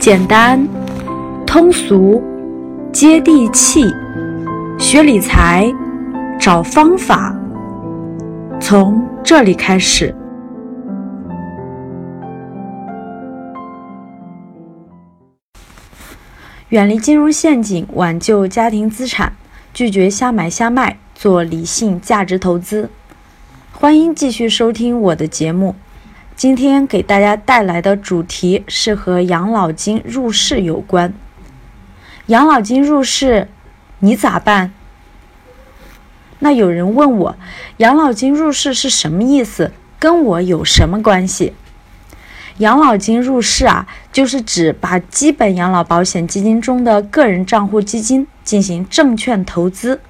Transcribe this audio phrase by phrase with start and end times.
[0.00, 0.66] 简单、
[1.46, 2.24] 通俗、
[2.90, 3.84] 接地气，
[4.78, 5.70] 学理财，
[6.40, 7.36] 找方法，
[8.58, 10.14] 从这里开始。
[16.70, 19.34] 远离金融陷阱，挽救家庭资产，
[19.74, 22.88] 拒绝瞎买瞎卖，做理性价值投资。
[23.70, 25.74] 欢迎继续收听我的节目。
[26.40, 31.12] 今天给大家带来的主题是和养老金入市有关。
[32.28, 33.46] 养老金入市，
[33.98, 34.72] 你咋办？
[36.38, 37.36] 那有人问我，
[37.76, 39.72] 养老金入市是什么意思？
[39.98, 41.52] 跟我有什么关系？
[42.56, 50.00] 养老金入市啊，就是指把基本养老保险基金中的个人账户基金进行证券投资。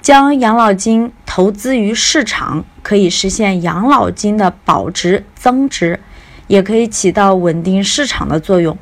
[0.00, 6.00] 将养老金投资于市场，可以实现养老金的保值增值，
[6.46, 8.78] 也可以起到稳定市场的作用。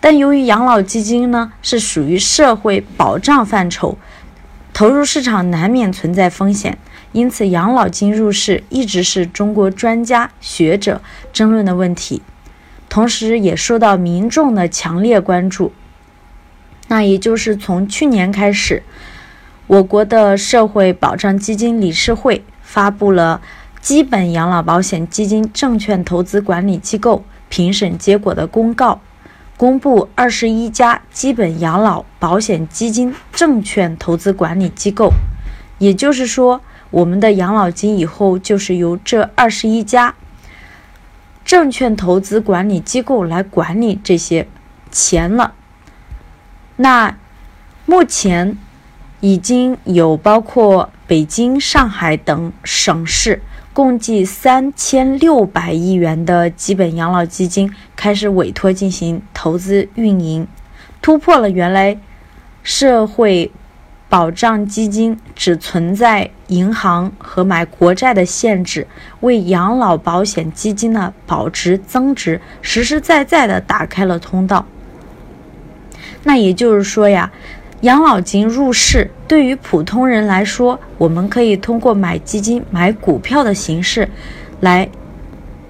[0.00, 3.96] 但由于养老基金呢是属于社会保障范畴，
[4.72, 6.76] 投入市场难免存在风险，
[7.12, 11.00] 因此养老金入市一直是中国专家学者
[11.32, 12.22] 争论的问题，
[12.88, 15.72] 同时也受到民众的强烈关注。
[16.88, 18.82] 那也就是从去年开始。
[19.68, 23.42] 我国的社会保障基金理事会发布了
[23.80, 29.00] 基本养老保险基金证券投资管理机构评审结果的公告，
[29.56, 35.10] 公布二十一家基本养老保险基金证券投资管理机构。
[35.78, 40.14] 也就是说，我们的养老金以后就是由这二十一家
[41.44, 44.46] 证券投资管理机构来管理这些
[44.92, 45.54] 钱了。
[46.76, 47.16] 那
[47.84, 48.56] 目前。
[49.20, 53.40] 已经有包括北京、上海等省市
[53.72, 60.46] 共计三千六百亿元的基本养老基金开始委托进行投资运营，
[61.00, 61.98] 突破了原来
[62.62, 63.50] 社会
[64.08, 68.86] 保障基金只存在银行和买国债的限制，
[69.20, 74.66] 为养老保险基金的保值增值实实在在的打开了通道。
[76.22, 77.32] 那也就是说呀。
[77.82, 84.08] 养老金入市对于普通人来说，我们可以通过买基金、买股票的形式
[84.60, 84.88] 来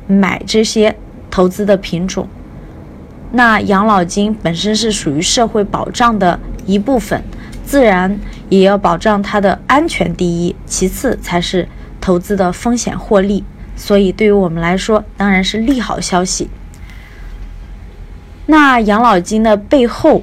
[0.06, 0.96] 买这些
[1.30, 2.28] 投资的品种。
[3.32, 7.20] 那养老金本身是属于社会保障的一部分，
[7.64, 8.18] 自然
[8.48, 11.68] 也要保障它的安全第一，其次才是
[12.00, 13.42] 投资的风险获利。
[13.74, 16.48] 所以对于我们来说，当然是利好消息。
[18.46, 20.22] 那养老金的背后。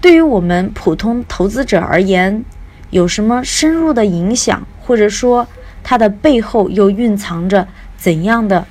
[0.00, 2.44] 对于我们普通投资者而言，
[2.90, 5.46] 有什么深入的影响，或者说
[5.82, 7.66] 它的背后又蕴藏着
[7.96, 8.66] 怎样的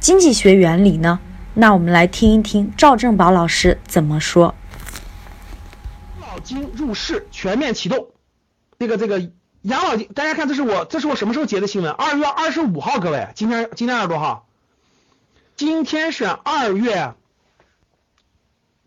[0.00, 1.20] 经济学原理呢？
[1.52, 4.54] 那我们来听一听赵正宝老师怎么说。
[6.20, 8.08] 养老金入市全面启动，
[8.78, 9.20] 这个这个
[9.62, 11.92] 养老金，大家看，这是我这是我什么时候截的新闻？
[11.92, 14.46] 二月二十五号，各位，今天今天二十多号？
[15.54, 17.12] 今天是二月。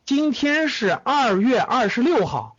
[0.08, 2.56] 今天是二月二十六号，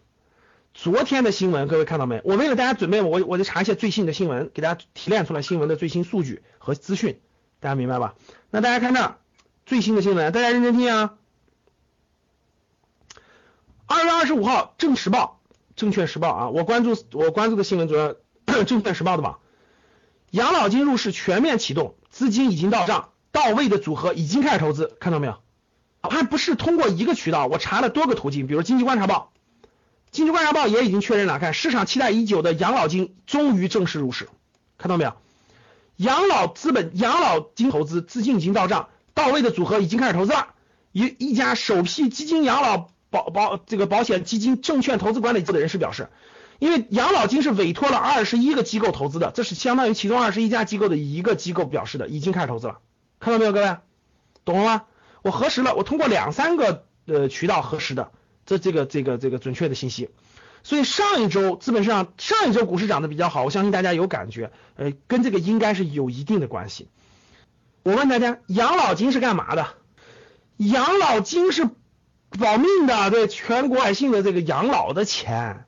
[0.74, 2.20] 昨天的新闻各位看到没？
[2.22, 7.22] 我为了大家准备，我我就查一些最新的新闻，给大家提炼出来新闻的最新数据和资讯，
[7.58, 8.16] 大家明白吧？
[8.50, 9.16] 那大家看这
[9.64, 11.14] 最新的新闻，大家认真听啊！
[13.86, 15.40] 二月二十五号，《证时报》
[15.74, 18.14] 证券时报啊，我关注我关注的新闻主要
[18.64, 19.38] 证券时报的吧？
[20.32, 25.38] 养老金入市全面启动，资金已经到账，到位的组合已经开始投资，看到没有？
[26.02, 29.32] 还不是通过一个渠道，我查了多个途径，比如经济观察报，
[30.10, 34.28] 经济观察报也已经确认了，看市场期待已久的养老金终于正式入市，
[34.78, 35.14] 看到没有？
[35.96, 40.54] 养老资本、养老金投资资金已经到账，到位的组合已经开始投资了。
[40.92, 46.08] 一一家首批基金养老保保这个保险基金证券投资管理部的人士表示，
[46.60, 52.78] 因为养老金是委托了二十一个机构投资的，这是相当于其中二十一家机构的一个机构表示的，已经开始投资了，
[53.18, 53.76] 看到没有，各位，
[54.44, 54.82] 懂了吗？
[55.22, 58.10] 我核实了，我通过两三个呃渠道核实的，
[58.46, 60.10] 这这个这个这个准确的信息。
[60.64, 66.88] 所以上一周资本市场上一周股市涨得比较好，我相信大家有感觉，呃，跟这个应该是有一定的关系。
[67.84, 69.68] 我问大家，养老金是干嘛的？
[70.56, 71.70] 养老金是
[72.38, 75.64] 保命的，对全国百姓的这个养老的钱，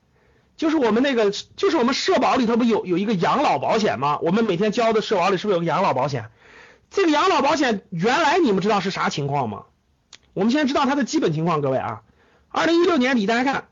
[0.57, 4.19] 就是我们那个，就是我们社保里头不有有一个养老保险吗？
[4.21, 6.29] 我们每天交的社保里是不是有个养老保险？
[6.91, 9.63] 这个养老保险原来你们知道是啥情况吗？
[10.33, 12.01] 我们先知道它的基本情况，各位啊，
[12.49, 13.69] 二零一六年底大家看，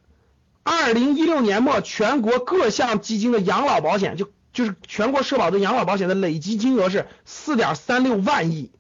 [0.64, 8.72] 二零一六年末全国各项基金的养老保险就就是全国社保的养老保险的累计金额是四点三六万亿，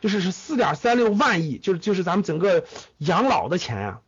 [0.00, 2.64] 就是是四点三六万亿，就是就是咱们整个
[2.98, 3.98] 养老的钱呀。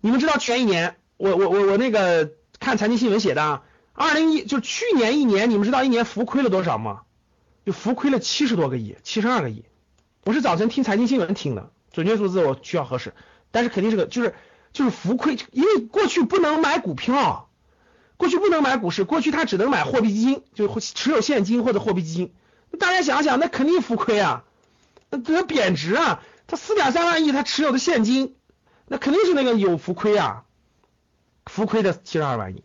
[0.00, 2.30] 你们知道前一年，我我我我那个
[2.60, 3.62] 看财经新闻写的，啊，
[3.94, 7.02] 二零一就去年一年，你们知道一年浮亏了多少吗？
[7.64, 9.64] 就浮亏了七十多个亿，七十二个亿。
[10.24, 13.14] 我是早晨听财经新闻听的，准确数字我需要核实，
[13.50, 14.34] 但是肯定是个就是
[14.72, 17.50] 就是浮亏，因为过去不能买股票，
[18.16, 22.34] 过去不能买股市，过去他只能买货币基金，就持有现金或者货币基金。
[22.78, 24.44] 大家想想，那肯定浮亏啊。
[25.10, 28.36] 那它贬值啊，他四点三万亿，他持有的现金，
[28.86, 30.44] 那肯定是那个有浮亏啊，
[31.46, 32.62] 浮亏的七十二万亿。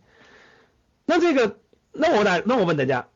[1.04, 1.58] 那这个，
[1.92, 3.08] 那我问，那我问大家，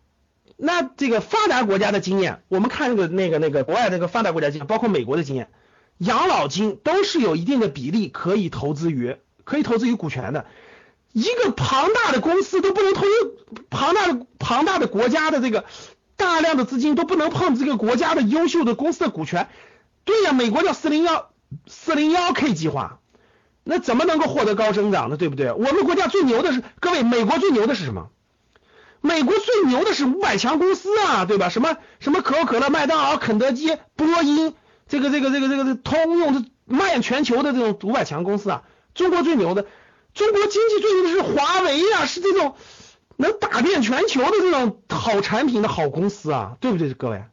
[0.60, 5.48] 那这个发达国家的经验，我们看那个那个那个国外那个发达国家经验，包括美国的经验，
[5.98, 10.46] 养老金都是有一定的比例可以投资于可以投资于股权的。
[11.12, 13.04] 一个庞大的公司都不能投，
[13.70, 15.64] 庞大的庞大的国家的这个。
[16.16, 19.48] 大量的资金都不能碰这个国家的优秀的公司的股权，
[20.04, 21.30] 对呀，美国叫四零幺
[21.66, 23.00] 四零幺 K 计划，
[23.64, 25.16] 那怎么能够获得高增长呢？
[25.16, 25.50] 对不对？
[25.50, 28.10] 我们国家最牛的是各位，美国最牛的是什么？
[29.00, 31.48] 美国最牛的是五百强公司啊，对吧？
[31.48, 34.54] 什么什么可口可乐、麦当劳、肯德基、波音，
[34.88, 38.62] 这个这个这个这个通用，这蔓全球的这种五百强公司啊。
[38.94, 39.66] 中国最牛的，
[40.14, 42.54] 中国经济最牛的是华为呀，是这种。
[43.16, 47.24] 能打遍全球的这种好产品的好公司啊，对不对，各位？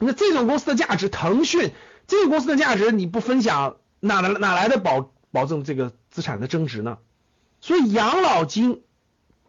[0.00, 1.70] 那这种公司的价值，腾讯
[2.08, 6.98] 这个公司的价值你不分享，哪来哪来的保保证这个资产的增值呢？
[7.60, 8.82] 所以养老金，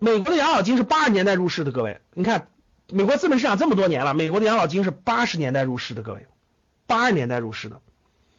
[0.04, 2.50] 美国的养老金是八十年代入市的，各位，你看
[2.92, 6.28] 美国资本市场这么多年了，美国的养老金是八十年代入市的，各位，
[6.88, 7.80] 八十年代入市的，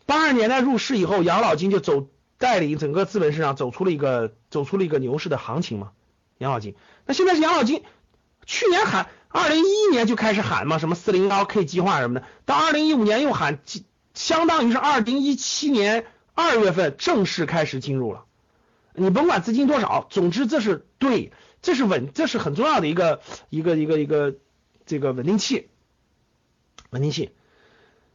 [0.04, 2.06] 八十年代入市以后，养老金就走
[2.36, 5.92] 带领整个资本市场走出了一个走出了一个牛市的行情嘛。
[6.36, 6.74] 养老金，
[7.06, 7.82] 那现在是养老金，
[8.44, 13.58] 去年喊，二零一一年就开始喊嘛，什么四零幺 K 计划什么的，到二零一五年又喊，
[14.12, 18.24] 相当于是二零一七年二月份正式开始进入了。
[18.96, 21.32] 你甭管资金多少，总之这是对，
[21.64, 23.20] 这是稳，这是很重要的一个
[23.50, 24.34] 一个一个一个
[24.86, 25.68] 这个稳定器，
[26.90, 27.32] 稳定器。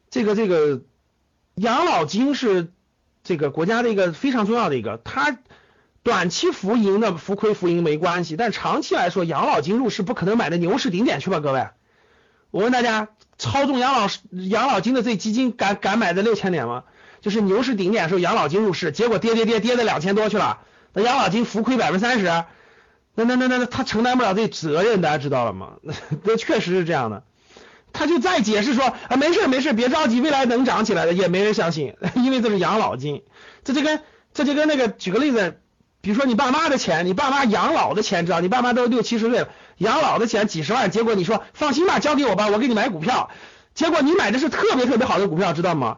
[0.10, 0.84] 这个这个
[1.56, 2.72] 养老金是
[3.24, 5.38] 这个国家的一个非常重要的一个，它。
[6.02, 11.42] 短期浮盈的浮亏浮盈没关系，但长期来说，养老金入市不可能买的牛市顶点去吧？
[11.42, 11.68] 各位，
[12.52, 16.86] 我问大家，操纵养老养老金的这基金敢敢买在六千点吗？
[17.20, 20.62] 就是牛市顶点时候养老金入市，结果跌跌跌跌到两千多去了，
[20.94, 22.46] 那养老金浮亏百分之三十，
[23.16, 25.74] 那那那那那他承担不了这责任，大家知道了吗？
[25.82, 27.24] 那 那确实是这样的，
[27.92, 33.24] 他就再解释说啊，没事没事，别着急，未来能涨起来的，也没人相信， 因为这是养老金，
[33.64, 34.02] 这就跟
[34.34, 35.60] 这就跟那个举个例子。
[36.02, 38.40] 比如说你爸妈的钱，你爸妈养老的钱，知道？
[38.40, 43.30] 你爸妈都六七十岁了，养老的钱几十万，结果你说放心吧，交给我吧，我给你买股票。
[43.74, 45.98] 结果你买的是特别特别好的股票，知道吗？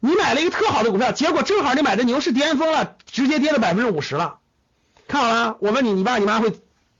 [0.00, 4.37] 你买了一个特好的股票，结果正好你买的牛市巅峰了，直接跌了百分之五十了。
[5.08, 6.52] 看好了，我问你，你爸你妈会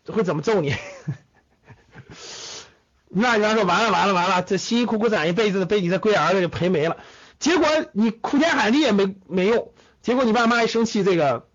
[0.07, 0.75] 会怎么揍你？
[3.11, 6.97] 你爸你妈说完了完了完了，这辛辛苦苦攒一辈子的被你这龟儿子就赔没了。
[7.39, 9.71] 结果你哭天喊地也没没用，
[10.03, 11.47] 结果你爸妈一生气，这个。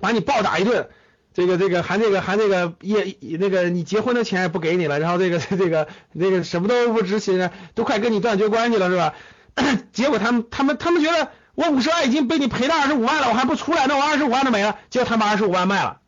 [0.00, 0.88] 把你暴打一顿，
[1.34, 9.14] 这个这个还那个还那个也那个你结婚的钱也不给你了，然后这个这个那个什么都不执行，都快跟你断绝关系了是吧？
[9.92, 14.78] 结果他们他们他们觉得我五十万已经被你赔了二十五万了，我还不出来，那我二十五万都没了。
[14.90, 16.00] 结果他把二十五万卖了，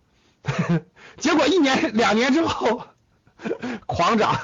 [1.19, 2.85] 结果一年两年之后
[3.87, 4.41] 狂涨，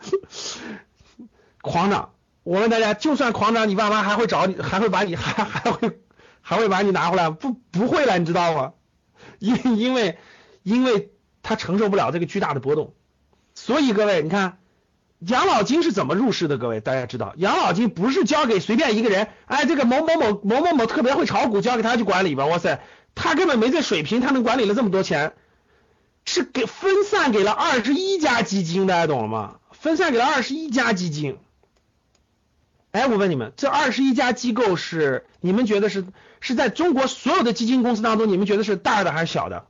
[1.62, 2.12] 狂涨。
[2.42, 6.00] 我问大家，就算狂涨，你爸妈还会找你，还会把你还还会。
[6.42, 7.28] 还会把你拿回来？
[7.28, 8.72] 不，不会了，你知道吗？
[9.38, 10.18] 因因为，
[10.62, 11.12] 因为
[11.42, 12.94] 他承受不了这个巨大的波动，
[13.54, 14.58] 所以各位，你看，
[15.20, 16.56] 养老金是怎么入市的？
[16.56, 22.46] 各位，大家知道，养老金不是交给随便一个人，哎，这个某某某某某某特别会炒股，交给他去管理吧？
[22.46, 22.80] 哇塞，
[23.14, 25.34] 他根本没这水平，他能管理了这么多钱，
[26.24, 29.56] 是给分散给了二十一家基金，大家懂了吗？
[29.72, 31.36] 分散给了二十一家基金。
[32.92, 36.06] 哎，我问你们，这二十一家机构是你们觉得是
[36.40, 39.66] 是在中国所有的基金公司当中，你们觉得是大的还是小的？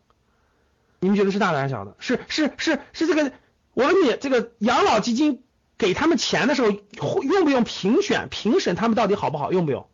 [1.01, 1.97] 你们觉得是大的还是小的？
[1.99, 3.33] 是是是是这个？
[3.75, 5.43] 我问你，这个养老基金
[5.79, 9.53] 给他们钱的时候，用不用评选评审他们到底好不好？
[9.53, 9.89] 用不用？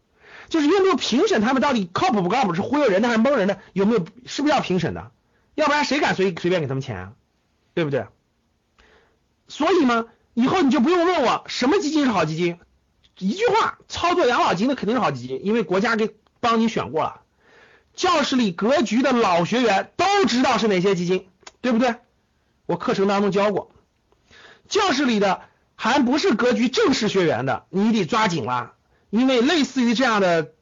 [0.49, 2.55] 就是用不用评审他们到底靠谱不靠谱？
[2.55, 3.59] 是忽悠人的还是蒙人的？
[3.73, 4.07] 有没有？
[4.27, 5.11] 是不是要评审的？
[5.55, 7.13] 要不然谁敢随随便给他们钱啊？
[7.75, 8.07] 对不对？
[9.49, 12.59] 所以嘛，以后你就不用问我什么基金是好基金。
[13.19, 17.23] 一句话，操作养老金的肯定是好基金，因为国家给帮你选过了。
[17.95, 21.29] 教室里格局的老学员都知道是哪些基金，
[21.61, 21.97] 对不对？
[22.67, 23.71] 我课程当中教过。
[24.69, 25.43] 教室里的
[25.77, 28.73] 还不是格局正式学员的，你得抓紧了，
[29.11, 30.53] 因为类似于这样的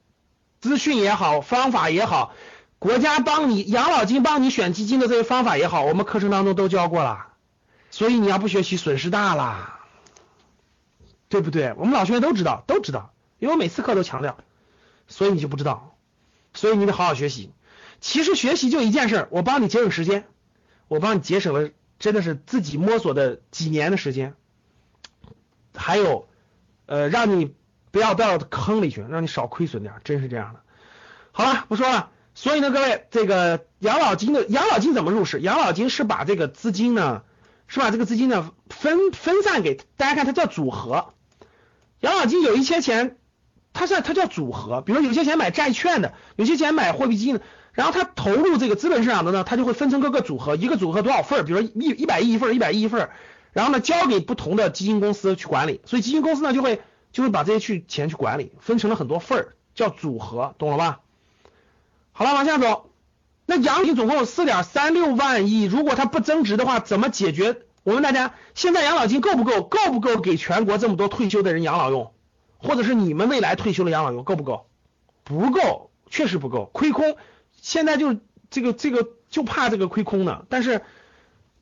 [0.61, 2.34] 资讯也好，方法也好，
[2.78, 7.28] 国家帮你养老金帮你选基金的这些方法也好，我们课程当中都教过了，
[7.90, 9.80] 所以你要不学习损失大了，
[11.28, 11.75] 对不对？
[11.78, 14.37] 我们老学员都知道，都知道，因为我每次课都强调，
[15.08, 15.96] 所以你就不知道，
[16.52, 17.52] 所以你得好好学习。
[18.00, 20.26] 其实学习就一件事，我帮你节省时间，
[20.88, 24.34] 我帮你节省了真的是自己摸索的几年的时间，
[25.74, 26.28] 还有
[26.86, 27.54] 呃让你
[27.90, 30.60] 不要掉到坑里去，让你少亏损点，真是这样的。
[31.32, 32.10] 好了，不说了。
[32.34, 35.40] 所以呢，各位，这个养老金的养老金怎么入市？
[35.40, 37.22] 养老金是把这个资金呢，
[37.68, 41.14] 是把这个资金呢分分散给大家看，它叫组合。
[42.00, 43.16] 养老金有一些钱，
[43.72, 47.42] 它是它叫组合，比如有些钱买债券的，有些钱买货币基金的。
[47.74, 53.10] 然后他投入这个资本市场的呢，他就会分成各个组合，一个组合多少份儿，比如说一一百亿一份儿，一百亿一份儿，
[53.52, 56.80] 然后呢交给不同的基金公司去管理，所以基金公司呢就会
[57.12, 61.00] 就会把这些去钱去管理，分成了很多份儿，叫组合，懂了吧？
[62.12, 62.90] 好了，往下走，
[63.44, 67.62] 那养老金总共有四点三六万亿，如果它不增值的话，怎么解决？
[67.82, 69.62] 我问大家，现在养老金够不够？
[69.62, 72.12] 够不够给全国这么多退休的人养老用？
[72.56, 74.66] 或者是你们未来退休的养老用够不够？
[75.24, 77.16] 不够，确实不够，亏空。
[77.64, 78.18] 现在就
[78.50, 80.83] 这个这个就怕这个亏空呢，但是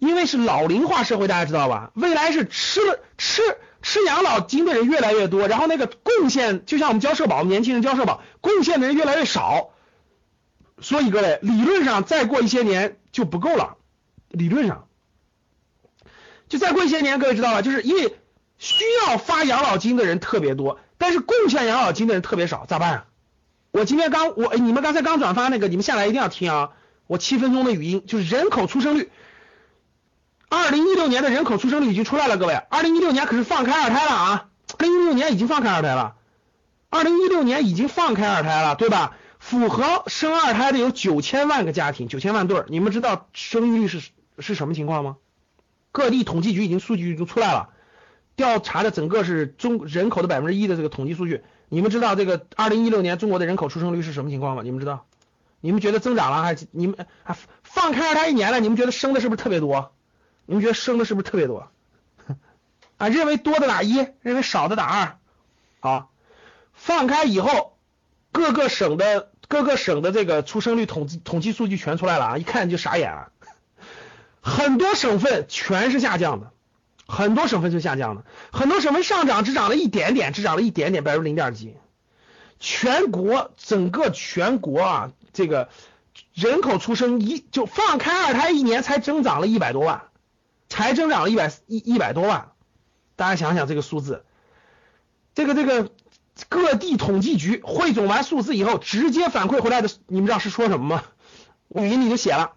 [0.01, 1.93] 因为是老龄化社会，大家知道吧？
[1.95, 3.41] 未来是吃了吃
[3.83, 9.71] 吃养老金的人越来越多，然后那个贡献就像我们交社保，年轻人交社保，贡献的人越来越少，
[10.81, 13.77] 所以各位理论上再过一些年就不够了，
[14.29, 14.89] 理论上
[16.49, 17.63] 就再过一些年，各位知道吧？
[17.63, 18.17] 就是因为
[18.59, 23.05] 需要发养老金的人特别多，但是贡献养老金的人特别少，咋办啊？
[23.73, 26.71] 我今天刚我你们刚才刚转发那个，你们下来一定要听啊！
[27.07, 29.11] 我七分钟的语音就是人口出生率，
[30.51, 34.49] 二零一六年的人口出生率已经出来了，各位，二零一六年可是放开二胎了啊！
[34.79, 36.17] 二零一六年已经放开二胎了，
[36.91, 39.17] 二零一六年已经放开二胎了，对吧？
[39.39, 45.17] 符合生二胎的有九千万个家庭，九千万对儿，你们知道生育率是是什么情况吗？
[45.93, 47.71] 各地统计局已经数据已经出来了，
[48.37, 51.43] 调查的整个是中人口的百分之一的这个统计数据。
[51.75, 54.63] 你们知道这个二零一六年中国的人口出生率是什么情况吗？
[54.63, 55.07] 你们知道？
[55.63, 58.61] 你们觉得增长了还你们啊放开二胎一年了？
[58.61, 59.95] 你们觉得生的是不是特别多？
[60.45, 61.71] 你们觉得生的是不是特别多？
[62.99, 65.17] 啊，认为多的打一，认为少的打二。
[65.81, 66.13] 好，
[66.75, 67.79] 放开以后，
[68.33, 73.33] 各个省的各个省的这个出生率统计统计数据全出来了啊，一看就傻眼了，
[74.43, 76.51] 很多省份全是下降的。
[77.13, 81.77] 很多省份就下降了，很多省份上涨只涨了一点点，只涨了一点点，百分之零点几。
[82.59, 85.69] 全国整个全国啊，这个
[86.33, 90.05] 人口出生一就放开二胎一年才增长了一百多万，
[90.71, 92.53] 才增长了一百一一百多万。
[93.15, 94.25] 大家想想这个数字，
[95.35, 95.91] 这个这个
[96.49, 101.05] 各地统计局汇总完数字以后，直接反馈回来的，你们知道是说什么吗？
[101.69, 102.53] 语音里就写了。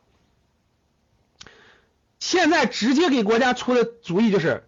[2.26, 4.64] 现在直接给国家出的主意就是，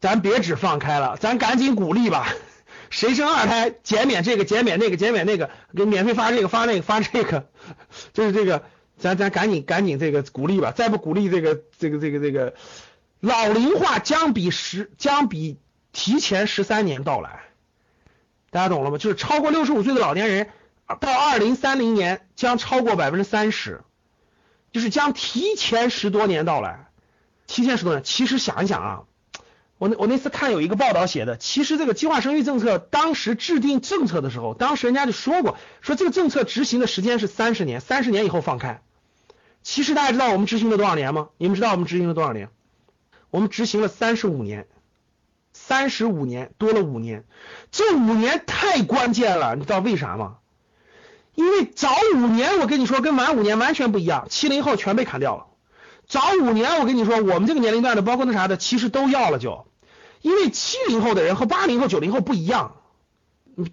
[0.00, 2.26] 咱别只放开了，咱赶紧鼓励吧。
[2.88, 7.50] 谁生二胎减免这个减免那个减免那个，给免费发这个发那个发这个，
[8.14, 8.62] 就是这个，
[8.96, 10.72] 咱咱赶紧赶紧这个鼓励吧。
[10.72, 12.54] 再不鼓励这个这个这个这个，
[13.20, 15.58] 老龄化将比十将比
[15.92, 17.40] 提前十三年到来。
[18.48, 18.96] 大家懂了吗？
[18.96, 20.48] 就是超过六十五岁的老年人，
[20.98, 23.82] 到二零三零年将超过百分之三十。
[24.72, 26.86] 就是将提前十多年到来，
[27.46, 28.02] 提前十多年。
[28.04, 29.02] 其实想一想啊，
[29.78, 38.82] 我那我那次看有一个报道写的，其实这个计划生育政策当时制定政策的时候，当时人家就说过，说这个政策执行的时间是三十年，三十年以后放开。
[39.62, 41.30] 其实大家知道我们执行了多少年吗？
[41.36, 42.48] 你们知道我们执行了多少年？
[43.30, 44.66] 我们执行了三十五年，
[45.52, 47.24] 三十五年多了五年，
[47.70, 50.38] 这五年太关键了，你知道为啥吗？
[51.40, 55.46] 因为早五年，我跟你说跟晚五年完全不一样，七零后全被砍掉了。
[56.06, 59.66] 早五年，我跟你说，我们这个年龄段的，包括那啥的，其实都要了就。
[60.20, 62.76] 因为七零后的人和八零后、九零后不一样，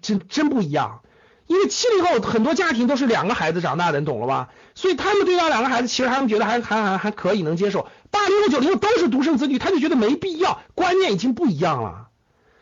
[0.00, 1.02] 真真不一样。
[1.46, 4.48] 因为七零后很多家庭都是两个孩子长大的，你懂了吧？
[4.74, 7.86] 所以他们对待两个孩子，其实他们觉得还还还还可以能接受。
[8.10, 12.07] 八零后、九零后都是独生子女，他就觉得没必要，观念已经不一样了。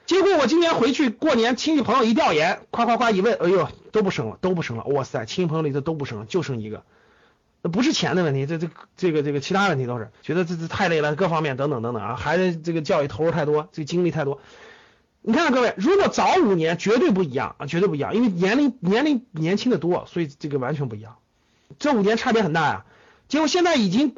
[0.06, 6.84] 结果我今年回去过年，亲戚朋友一调研，夸夸夸一问，哎呦，都不生了，都不生了，哇塞，亲戚朋友里头都不生了，就生一个，
[7.60, 14.40] 那不是钱的问题，这这这个这个其他问题都是觉得这这太累了，各方面等等等等啊，孩子这个教育投入太多，这个精力太多。
[15.22, 21.16] 你看各位，如果早五年绝对不一样啊，绝对不一样，因为年龄年龄年轻的多，所以这个完全不一样，
[21.80, 22.84] 这五年差别很大呀。
[23.26, 24.14] 结果现在已经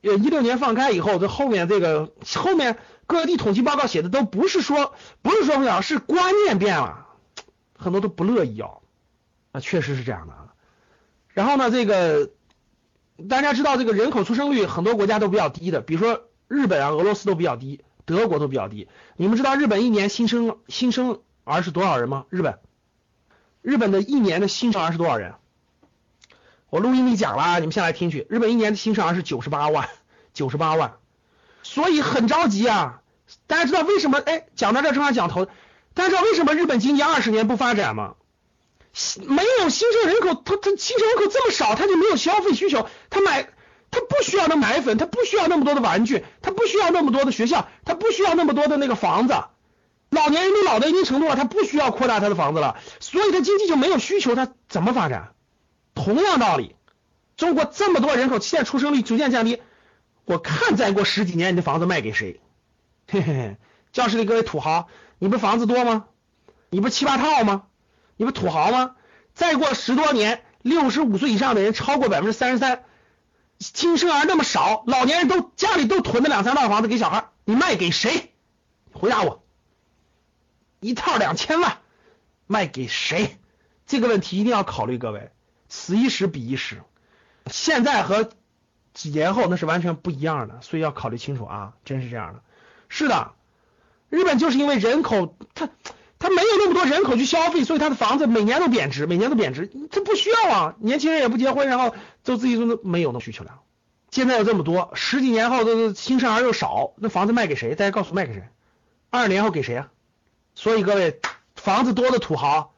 [0.00, 7.06] 呃一六年放开以后，这后面这个后面各地统计报告写的都不是说不是说不了，是观念变了，
[7.76, 8.82] 很多都不乐意要，
[9.52, 10.54] 啊，确实是这样的啊。
[11.28, 12.30] 然后呢，这个
[13.28, 18.88] 大家知道这个人口出生率很多国家都比较低的，比如说日本啊、俄罗斯都比较低，德国都比较低。
[19.16, 22.26] 你们知道日本一年新生新生儿是多少人吗？
[22.30, 22.58] 日本
[23.62, 25.34] 日本的一年的新生儿是多少人？
[26.68, 28.26] 我录音里讲了，你们先来听去。
[28.28, 29.88] 日本一年的新生儿是九十八万，
[30.34, 30.96] 九十八万，
[31.66, 33.00] 所以很着急啊。
[33.48, 34.18] 大家知道为什么？
[34.18, 35.46] 哎，讲到这正好讲头。
[35.94, 38.14] 大家知道为什么日本经济二十年不发展吗？
[39.26, 43.48] 没有新生人口，他他新生人口这么少，他就没有消费需求，他买
[43.90, 49.34] 他不需要那奶粉，他不需要那么多的玩具，他不需要那么多的学校，他不需要那么多的那个房子。
[50.10, 55.32] 老年人都老到一定程度了，他不需要扩大他的房子了，所以他经济就没有需求，他怎么发展？
[55.94, 56.76] 同样道理，
[57.36, 59.60] 中国这么多人口，现在出生率逐渐降低，
[60.26, 62.40] 我看再过十几年，你的房子卖给谁？
[63.08, 63.56] 嘿嘿嘿，
[63.92, 66.06] 教室里各位土豪，你不房子多吗？
[66.68, 67.68] 你不七八套吗？
[68.16, 68.96] 你不土豪吗？
[69.34, 72.84] 再过十多年，六十五岁以上的人超过百分之三十三，
[73.60, 78.32] 新生儿那么少，老年人都家里都囤着两三套房子给小孩，你卖给谁？
[78.92, 79.44] 回答我，
[80.80, 81.78] 一套两千万，
[82.48, 83.38] 卖给谁？
[83.86, 85.30] 这个问题一定要考虑，各位。
[85.68, 86.82] 此一时彼一时，
[87.48, 88.30] 现在和
[88.96, 91.74] 几年后那是完全不一样的，所以要考虑清楚啊！
[91.84, 92.40] 真是这样的。
[92.88, 93.32] 是的，
[94.08, 95.68] 日本就是因为人口，它
[96.18, 99.70] 它没有那么多人口去消费，所以它的房子每年都贬值，每年都贬值。
[99.90, 103.60] 这不需要啊，年轻人也不结婚，然后就自己都没有那需求了。
[104.10, 107.74] 现在有这么多，十几年后的新生儿又少，那房子卖给谁？
[107.74, 108.48] 大家告诉卖给谁？
[109.10, 109.90] 二十年后给谁啊？
[110.54, 111.20] 所以各位，
[111.54, 112.72] 房子多的土豪。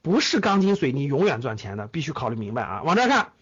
[0.00, 2.82] 不是钢筋水泥永远赚钱的，必须考虑明白啊！
[2.82, 3.32] 往这看，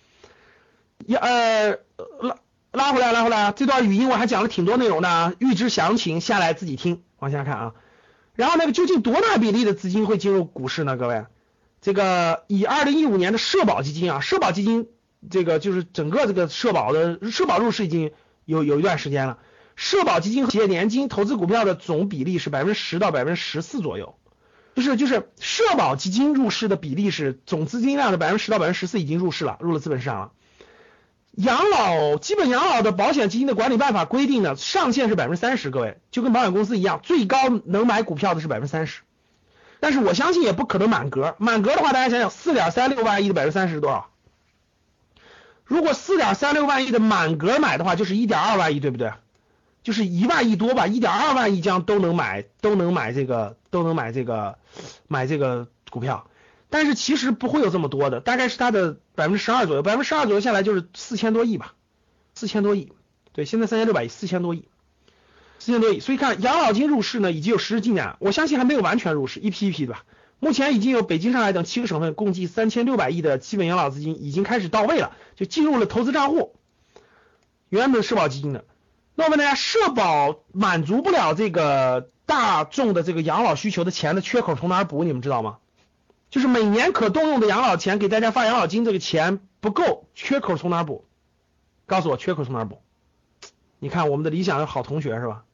[1.05, 1.79] 要呃
[2.21, 2.37] 拉
[2.73, 7.03] 拉回来，拉回来，这段语音我还讲了挺多内容的，预知详情下来自己听。
[7.19, 7.75] 往下看啊，
[8.35, 10.97] 然后那个究竟多大比例的资金会进入股市呢？
[10.97, 11.25] 各位，
[11.81, 14.89] 这个以二零一五年的社保基金啊，社保基金
[15.31, 18.13] 这个就是整个这个社保的社保入市已经
[18.45, 19.39] 有有一段时间了，
[19.77, 24.17] 社保基金和企业年金投资股票的总比例是百分之十到百分之十四左右。
[24.75, 30.33] 就是就是社保基金入市的比例是总资金量的百分之十到百分之十四已经入市了，入了资本市场了。
[31.37, 39.03] 养老基本养老的保险基金的管理办法规定呢，上限是百分之三十，各位就跟保险公司一样，最高能买股票的是百分之三十。
[39.79, 44.09] 但是我相信也不可能满格，满格的话大家想想，四点三六万亿的百分之三十是多少？
[45.65, 49.13] 如果四点三六万亿的满格买的话，就是一点二万亿，对不对？
[49.83, 54.59] 就是一万亿多吧，一点二万亿将都能买，都能买这个，都能买这个，
[55.07, 56.27] 买这个股票。
[56.79, 61.73] 但是其实不会有这么多的，大概是它的百分之十二左右，百分之十二左右下来就是四千多亿吧，
[62.35, 62.93] 四千多亿。
[63.33, 64.69] 对，现在三千六百亿，四千多亿，
[65.59, 66.01] 四千多亿。
[66.01, 70.05] 所以看养老金入市呢，已经有实质进展，我相信还没有完全入市，一批一批的吧。
[70.39, 76.57] 目前已经有北京、上海等七个省份共计三千六百亿的基本养老资金已经开始到位了，就进入了投资账户，
[77.71, 78.67] 原本社保基金的。
[79.15, 85.05] 那我问大家，社保满足不了这个大众的这个养老需求的钱的缺口从哪儿补？
[85.05, 85.57] 你们知道吗？
[86.31, 91.05] 就是每年可动用的养老钱，给大家发养老金这个钱不够，缺口从哪补？
[91.87, 92.83] 告诉我缺口从哪补？
[93.79, 95.45] 你看我们的理想的好同学是吧？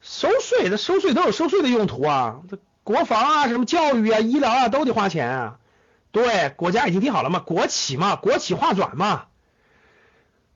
[0.00, 5.58] 收税，这收税都有收税的用途啊，这国防啊、什么教育啊、医疗啊都得花钱啊。
[6.12, 9.26] 对，国家已经定好了嘛，国企嘛，国企划转嘛，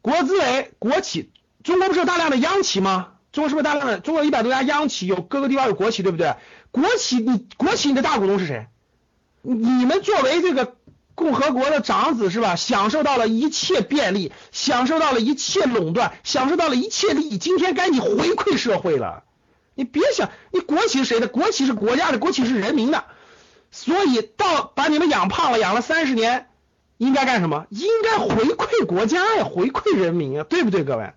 [0.02, 1.30] 国资委、国企。
[1.62, 3.14] 中国不是有大量的央企吗？
[3.32, 4.00] 中国是不是大量的？
[4.00, 6.36] 中国一百多家央企，有各个地方有国企，对不对？
[6.70, 8.66] 国企，你国企你的大股东是谁？
[9.42, 10.76] 你们作为这个
[11.14, 12.56] 共和国的长子是吧？
[12.56, 17.38] 享受到了一切便利，享受到了一切垄断，享受到了一切利益。
[17.38, 19.24] 今天该你回馈社会了。
[19.74, 21.28] 你别想，你国企是谁的？
[21.28, 23.04] 国企是国家的，国企是人民的。
[23.70, 26.48] 所以到把你们养胖了，养了三十年，
[26.98, 27.66] 应该干什么？
[27.70, 31.12] 应该回馈国家呀，回馈人民啊，对不对，各位？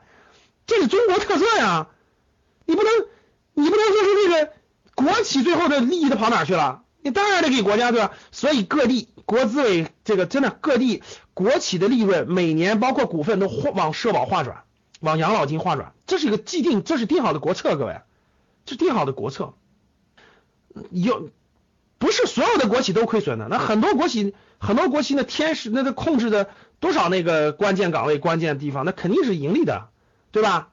[0.66, 1.88] 这是中国特色呀，
[2.66, 2.92] 你不能，
[3.54, 4.54] 你不能说是这个
[4.96, 6.83] 国企最后的利益都跑哪去了？
[7.04, 8.12] 你当然得给国家对吧？
[8.32, 14.64] 所以各地国资委这个真的各地国企的利润每年包括股份都往社保划转，
[15.02, 18.02] 往养老金划转，这是一个既定，这是定好的国策，各位，
[18.66, 19.54] 这定好的国策。
[20.90, 21.30] 有
[22.00, 29.90] 不是所有的国企都亏损的，那很多国企很多国企那天使那个控制的多少那个关键岗位关键地方，那肯定是盈利的。
[30.32, 30.70] 对吧？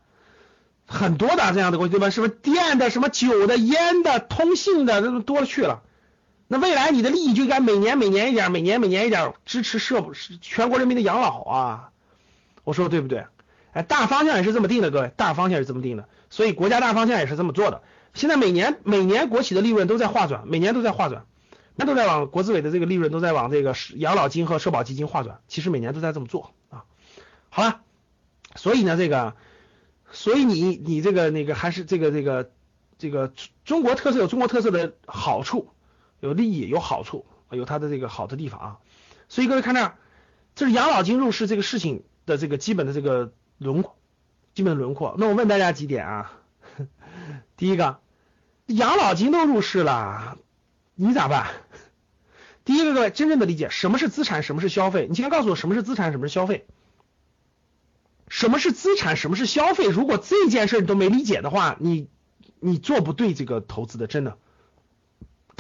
[0.87, 2.09] 很多的这样的国企，对吧？
[2.09, 5.83] 是不是电的、什么酒的、烟的、通信的，这多了去了。
[6.53, 10.05] 那未来你的利益就应该每年每年一点，每年每年一点支持社
[10.41, 11.91] 全国人民的养老啊。
[12.65, 13.25] 我说对不对？
[13.73, 17.83] 哎，大方向也是这么定的，各位，大方向是这么定的，所以国家大方向也是这么做的。
[18.15, 21.25] 现在每年每年国企的利润都在划转，每年都在划转，
[21.77, 26.83] 那都在往国资委的这个利润都在往这个养老金和社保基金划转，其实每年都在这么做啊。
[27.49, 27.81] 好了，
[28.57, 29.37] 所以呢，这个，
[30.11, 32.51] 所以你你这个那个还是这个这个
[32.99, 33.33] 这个
[33.65, 35.69] 中国特色有中国特色的好处，
[36.21, 38.79] 有利益有好处，有它的这个好的地方啊。
[39.29, 39.97] 所以各位看这儿，
[40.55, 43.97] 这是养老金入市这个事情的这个基本的这个轮廓，
[44.55, 45.15] 基本轮廓。
[45.19, 46.33] 那我问大家几点啊？
[47.57, 48.01] 第一个，
[48.67, 50.39] 养老金都入市了，
[50.95, 51.47] 你咋办？
[52.65, 55.07] 第一个，各位真正的理解什么是资产，什么是消费。
[55.09, 56.67] 你先告诉我什么是资产，什么是消费。
[58.29, 59.87] 什么是资产，什么是消费？
[59.89, 62.09] 如果这件事你都没理解的话，你
[62.61, 64.39] 你做不对这个投资的，真的。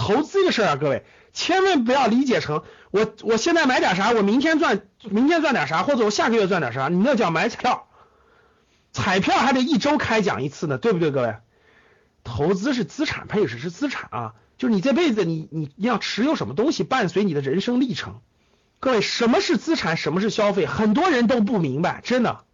[0.00, 7.86] 投资的事儿啊，各位千万不要理解成我我现在买点啥，我明天赚明天赚点啥，或者我下个月赚点啥，你那叫买彩票。
[8.92, 11.36] 彩票还得一周开奖一次呢，对不对，各位？
[12.24, 18.20] 投资是资产配置，是资产啊，就是你这辈子你你要持有什么东西，伴随你的人生历程。
[18.80, 20.64] 各位，什么是资产，什么是消费？
[20.64, 22.44] 很多人都不明白，真的。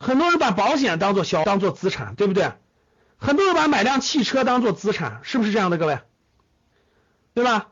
[0.00, 2.52] 很多人把保险当做消当做资产，对不对？
[3.16, 6.00] 很多人把买辆汽车当做资产，是不是这样的，各位？
[7.34, 7.68] 对吧？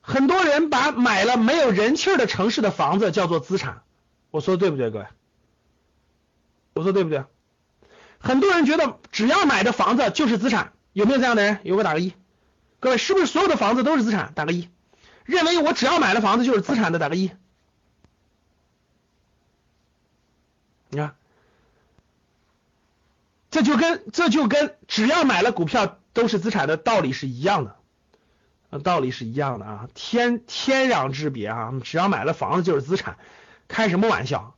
[0.00, 3.82] 很多人把买了没有人气的城市的房子叫做资产，
[4.30, 5.06] 我说的对不对，各位？
[6.74, 7.24] 我说对不对？
[8.18, 11.58] 很多人觉得只要买的房子就是资产，有没有这样的人？
[11.64, 12.14] 有个打个一。
[12.78, 14.32] 各位，是不是所有的房子都是资产？
[14.34, 14.68] 打个一。
[15.24, 17.32] 认为我只要买了房子就是资产的，打个一。
[20.88, 21.16] 你看，
[23.50, 31.74] 这就跟这就跟只要买了股票都是资产的道理是一样的，道理是一样的啊，天天壤之别啊！
[31.84, 33.18] 只要买了房子就是资产，
[33.68, 34.54] 开什么玩笑？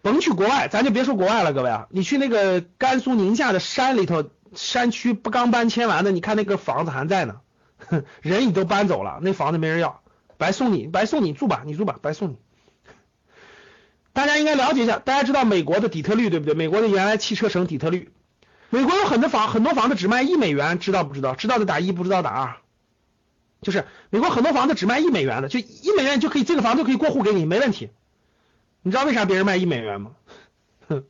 [0.00, 7.40] 甭去国外，咱就别说国外了，各位啊，你去那个甘肃宁夏的山里头，山区不刚搬迁完的，你看那个房子还在呢，
[8.22, 10.02] 人你都搬走了，那房子没人要，
[10.38, 12.36] 白送你，白送你住吧，你住吧，白送你。
[14.12, 16.54] 大家应该了解一下，大家知道美国的底特律对不对？
[16.54, 18.12] 美国的原来汽车城底特律，
[18.72, 21.34] 美国有很多房很多房子只卖一美元，知道不知道？
[21.34, 22.56] 知道的打一，不知道打二。
[23.60, 27.90] 就是美国很多房子只卖一美元的，就一美元就可以这个房子就可以过户给你，没问题。
[28.80, 30.12] 你知道为啥别人卖一美元吗？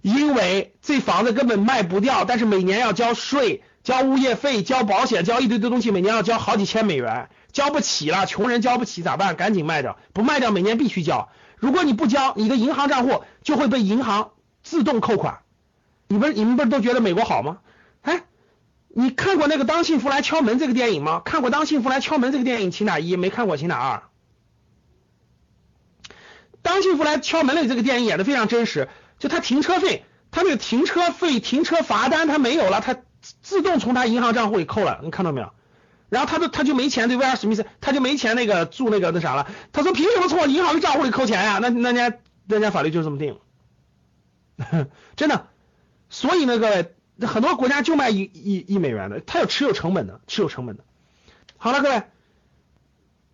[0.00, 9.34] 因为这房子根本卖不掉，但是每年要交税、交物业费、交保险、交一堆堆东西，每年要交好几千美元，交不起了，穷人交不起咋办？
[9.34, 11.30] 赶紧卖掉，不卖掉每年必须交。
[11.56, 14.30] 如果你不交，你的银行账户就会被银行
[14.62, 15.40] 自动扣款。
[16.08, 17.58] 你不你们不是都觉得美国好吗？
[18.02, 18.24] 哎，
[18.88, 21.20] 你看过那个《当幸福来敲门》这个电影吗？
[21.24, 24.02] 看过《当幸福来敲门》这个电影，请打一；没看过，请打二。
[26.62, 28.88] 《当幸福来敲门》里这个电影演的非常真实，
[29.18, 32.96] 就他停车费，他那个停车费、停车罚单他没有了，他
[33.42, 35.52] 自动从他银行账户里扣了，你看到没有？
[36.08, 39.50] 然后他就他就没钱，对威尔史密斯他就没钱那个住那个那啥了。
[39.72, 41.58] 他说凭什么从我银行的账户里扣钱呀？
[41.60, 42.16] 那那家
[42.46, 43.38] 那家法律就这么定，
[45.16, 45.48] 真的。
[46.08, 46.94] 所以呢，各位，
[47.26, 50.84] 很多国家就卖一一一美元的，它有持有成本的，持有成本的。
[51.56, 52.02] 好了，各位，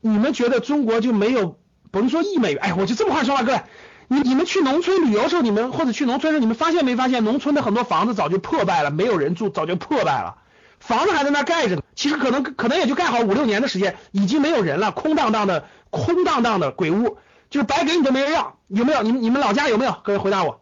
[0.01, 1.59] 你们觉得中国就没有
[1.91, 2.63] 甭说一美元？
[2.63, 3.63] 哎，我就这么话说吧，各位，
[4.09, 10.39] 你你们去农村旅游时候，你们或者去农村时候，你们发现没发现，农村的很多房子早就破败了，没有人住，早就破败了。
[10.81, 17.19] 房子还在那盖着呢，其实可能可能也就盖好五六年的时间，已经没有人了，空荡荡的，空荡荡的鬼屋，
[17.51, 19.03] 就是白给你都没人要，有没有？
[19.03, 19.97] 你们你们老家有没有？
[20.03, 20.61] 各位回答我，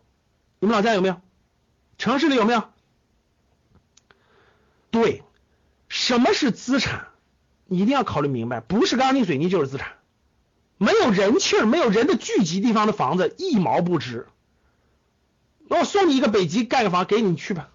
[0.59, 1.17] 你们老家有没有？
[2.01, 2.65] 城市里有没有？
[4.91, 5.23] 对，
[5.91, 7.09] 什么是资产？
[7.67, 9.99] 你一定要考虑明白，不是钢筋水泥就是资产，
[10.79, 14.27] 没有人气儿，没有人的聚集地方的房子一毛不值。
[15.69, 17.69] 那我送你一个北极盖个房，给你去吧，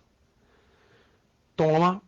[1.55, 2.01] 懂了吗？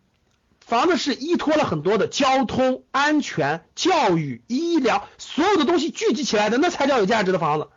[0.60, 7.70] 房子是依托了很多的交通、安全、教育、医疗所有的东西聚集起来的，那才叫有价值的房子。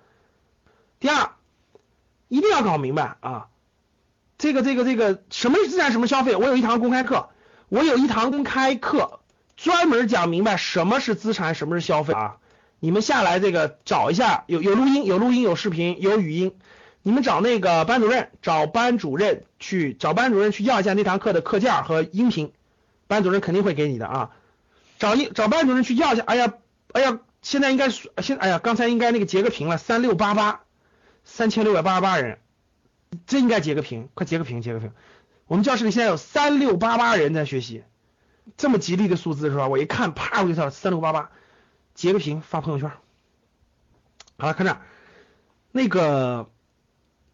[0.98, 1.33] 第二，
[2.29, 3.50] 一定要搞明白啊，
[4.40, 6.35] 这个、这个、这个什么是资产，什么消费？
[6.35, 7.29] 我有一堂公开课，
[7.68, 9.20] 我有一堂公开课
[9.55, 12.38] 专门讲明白什么是资产，什么是消费啊。
[12.79, 16.57] 你们下来这个找一下，有有录音，有录音，有视频，有语音。
[17.03, 22.53] 你们找那个班主任，找班主任去找班主任去要一下那堂课的课件和音频。
[23.07, 24.31] 班主任肯定会给你的啊，
[24.98, 26.22] 找一找班主任去要一下。
[26.24, 26.55] 哎呀，
[26.92, 30.61] 哎呀，现在应该现哎呀，刚才应该那个截个屏了，三六八八，
[31.24, 32.38] 三千六百八十八人，
[33.27, 34.92] 真应该截个屏，快截个屏，截个屏。
[35.46, 37.83] 我们教室里现在有三六八八人在学习，
[38.57, 39.68] 这么吉利的数字是吧？
[39.68, 41.31] 我一看，啪，我就知道三六八八，
[41.94, 42.90] 截个屏发朋友圈。
[44.38, 44.81] 好了，看这儿，
[45.73, 46.49] 那个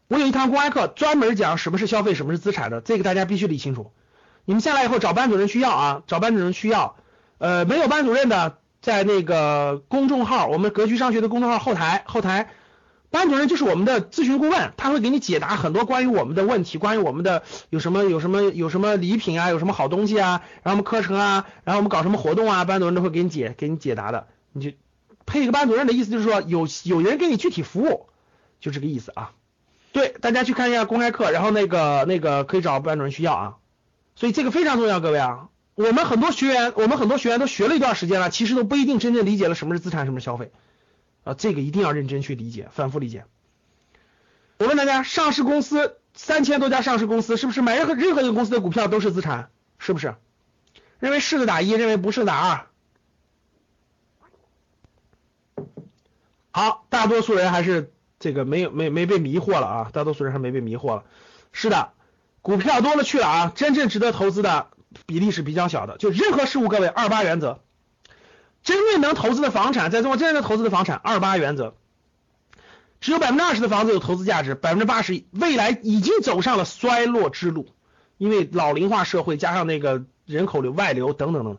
[0.09, 3.93] 我有一堂公开课专门讲什么是消费，什么是资产的，这个大家必须理清楚。
[4.45, 6.97] 你们下来以后找班主任需要啊，找班主任需要。
[7.39, 12.49] 呃，没有班主任的，在那个公众号，我们格局商学的公众号后台，后台
[13.11, 24.27] 班主任就是我们的咨询顾问，他会给你解答很多关于我们的问题，关于我们的有什么有什么有什么礼品啊，有什么好东西啊，然后我们课程啊，然后我们搞什么活动啊，班主任都会给你解给你解答的。
[24.53, 24.77] 你就
[25.25, 28.07] 配一个班主任的意思就是说有有人给你具体服务，
[28.61, 29.33] 就这个意思啊。
[29.93, 33.55] 对，大家去看一下公开课，然后那个那个可以找班主任去要啊。
[34.15, 35.49] 所以这个非常重要，各位啊。
[35.75, 40.53] 我们很多学员，我们很多学员都学了一段时间了，其实都不一定真正理解了什么是资产，什么是消费
[41.27, 43.25] 啊，这个一定要认真去理解，反复理解。
[44.59, 49.51] 我问大家，上市公司三千多家上市公司，是不是买任何任何一个公司的股票都是资产？
[49.79, 50.15] 是不是？
[51.01, 52.67] 认为是的打一，认为不是打二。
[56.53, 61.05] 好，大多数人还是这个没有没没被迷惑了啊，大多数人还没被迷惑了。
[61.51, 61.91] 是的，
[62.41, 64.69] 股票多了去了啊，真正值得投资的。
[65.05, 67.61] 比例是比较小的，就任何事物，各位二八原则，
[68.67, 71.77] 真正能投资的房产，在中国真正能投资的房产，二八原则，
[73.01, 77.69] 只有百分之二十的房子有投资价值，百分之八十未来已经走上了衰落之路，
[78.19, 81.59] 因为老龄化社会加上那个人口流外流等等等等，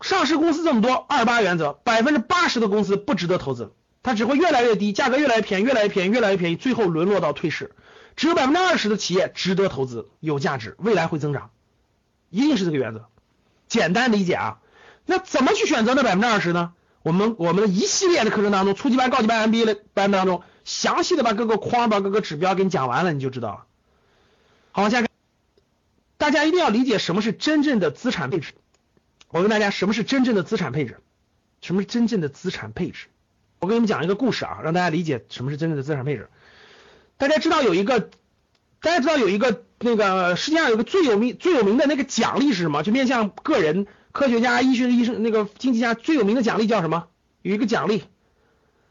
[0.00, 7.70] 上市公司这么多，二八原则，百分之八十的公司不值得投资，它只会越来越低，价格越来越便宜，越来越便宜，越来越便宜，最后沦落到退市，
[8.16, 11.50] 只有百分之二十的企业值得投资，有价值，未来会增长。
[12.30, 13.04] 一定是这个原则，
[13.68, 14.58] 简单理解啊。
[15.06, 16.74] 那怎么去选择那百分之二十呢？
[17.02, 23.64] 我们我们的一系列的课程当中，初级班、高级班、MBA 的班当中，详细的把各个框、把各个指标给你讲完了，你就知道了。
[24.72, 25.08] 好，往下看，
[26.18, 28.52] 大家一定要理解什么是真正的资产配置。
[29.28, 30.98] 我跟大家，什么是真正的资产配置？
[31.60, 33.06] 什么是真正的资产配置？
[33.60, 36.28] 我给你们讲一个故事啊，让大家理解什么是真正的资产配置。
[37.16, 38.10] 大家知道有一个。
[38.78, 42.82] 大家知道有一个那个世界上有个最有名最有名的那个奖励是什么？
[42.82, 47.08] 就面向个人、科学家、医学医生、那个经济家最有名的奖励叫什么？
[47.42, 48.04] 有一个奖励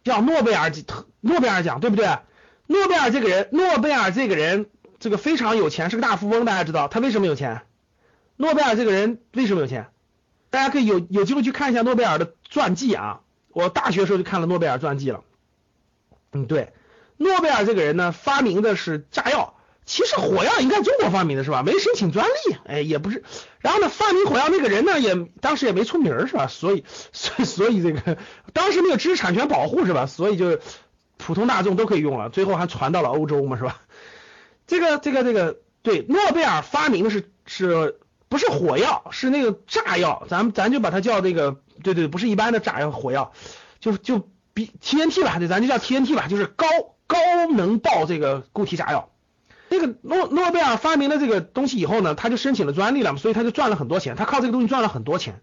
[0.03, 0.71] 叫诺贝尔
[1.19, 2.19] 诺贝尔奖，对不对？
[2.67, 4.67] 诺贝尔这个人，诺贝尔这个人
[4.99, 6.45] 这个非常有钱，是个大富翁。
[6.45, 7.63] 大家知道他为什么有钱？
[8.38, 9.88] 诺贝尔这个人为什么有钱？
[10.51, 13.21] 大家可以有有机会去看一下诺贝尔的传记啊。
[13.49, 15.23] 我大学时候就看了诺贝尔传记了。
[16.33, 16.71] 嗯，对，
[17.17, 19.54] 诺贝尔这个人呢，发明的是炸药。
[19.86, 21.62] 其实火药应该中国发明的是吧？
[21.63, 23.24] 没申请专利，哎，也不是。
[23.60, 26.48] 然后呢，发明火药那个人呢，也当时也没出名是吧？
[26.50, 28.17] 所以，所以这个
[28.52, 30.08] 当时没有知识产权保护是吧？
[30.08, 30.60] 所以就
[31.17, 33.82] 普通大众都可以用了，最后还传到了欧洲嘛是吧？
[34.67, 39.06] 这个这个这个对，诺贝尔发明的是是不是火药？
[39.12, 43.34] 是那个炸药，咱咱就把它叫这个，对对，不是一般的炸药火药，
[43.80, 46.65] 就就比 TNT 吧，对，咱就叫 TNT 吧，就是高
[47.06, 47.17] 高
[47.52, 49.10] 能爆这个固体炸药。
[49.69, 54.15] 这个诺诺贝尔发明了这个东西以后呢，他就申请了专利了，所以他就赚了很多钱。
[54.15, 55.41] 他靠这个东西赚了很多钱。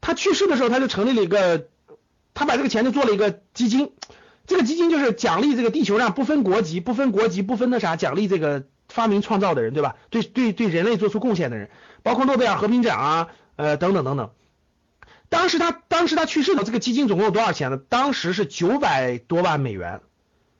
[0.00, 1.66] 他去世的时候，他就成立了一个，
[2.34, 3.92] 他把这个钱就做了一个基金。
[4.46, 9.96] 这个基金就是奖励这个地球上不分国籍、不分国籍、不分那啥，奖励这个发明创造的人，对吧？
[10.10, 11.68] 对对对，人类做出贡献的人，
[12.04, 14.30] 包括诺贝尔和平奖啊，呃等等等等。
[15.28, 17.76] 当时他当时他去世的这个基金总共有多少钱呢？
[17.88, 20.00] 当时是九百多万美元，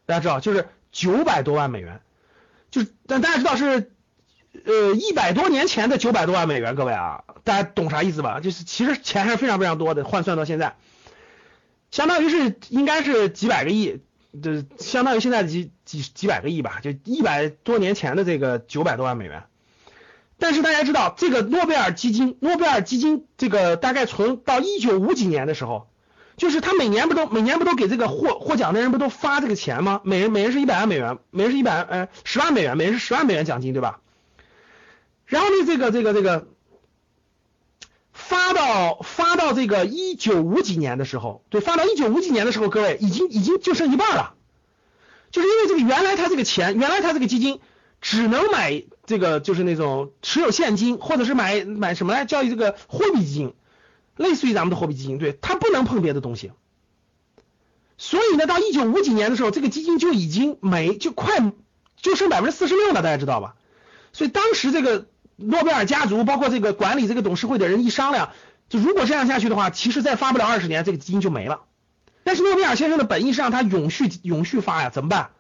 [0.07, 2.01] 大家知道，就是九百多万美元。
[2.77, 3.91] 就但大家知道是
[4.67, 8.41] 呃一百多年前的九百多万美元，各位啊，大家懂啥意思吧？
[8.41, 10.77] 就是其实钱还是非常非常多的，换算到现在，
[11.91, 14.03] 相当于是应该是几百个亿，
[14.43, 19.45] 就相当于现在几几几百个亿吧，就一百多年前的这个九百多万美元。
[20.39, 25.89] 但是大家知道这个诺贝尔基金，诺贝尔基金这个大概从到一九五几年的时候。
[26.37, 30.03] 就是他每年不都每年不都给这个获获奖的人不都发这个钱吗？
[30.05, 34.01] 每人每人是一百万美元，每人是一百呃十万美元，每人是十万美元奖金，对吧？
[35.25, 36.47] 然后呢，这个这个这个
[38.13, 44.35] 发到发到这个一九五几年的时候，对，发到一九五几年的时候，各位已经已经就剩一半了，
[45.31, 47.61] 就是因为这个原来他这个钱，原来他这个基金
[48.01, 53.55] 只能买这个就是那种持有现金，或者是买买什么来叫这个货币基金。
[54.17, 56.53] 类似于咱们的货币基金，对，它不能碰别的东西，
[57.99, 61.53] 所以呢，到一九五几年的时候，这个基金就已经没，就快
[61.97, 63.57] 就剩百分之四十六了，大家知道吧？
[64.13, 68.31] 所以当时这个诺贝尔家族，包括这个管理这个董事会的人一商量，
[68.69, 71.63] 就如果这样下去的话，其实再发不了二十年，这个基金就没了。
[72.25, 75.31] 但是诺贝尔先生的本意是让他永续永续发呀，怎么办？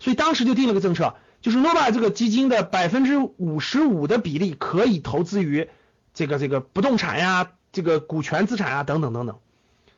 [0.00, 5.68] 所以当时就定了个政策，就是诺贝尔这个基金的百分之五十五的比例可以投资于
[6.12, 7.52] 这个这个不动产呀。
[7.74, 9.40] 这个股权资产啊，等等等等，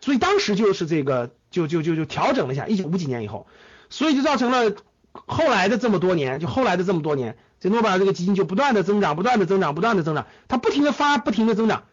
[0.00, 2.66] 所以当时就是这个，就就就就调整了一下。
[2.66, 3.46] 一九五几年以后，
[3.90, 4.74] 所以就造成了
[5.12, 11.84] 后来的这么多年，就后来的这么多年，这诺贝尔这个基金就不断的增长，不断的增长，不断的增长，它不停的发，不停的增长，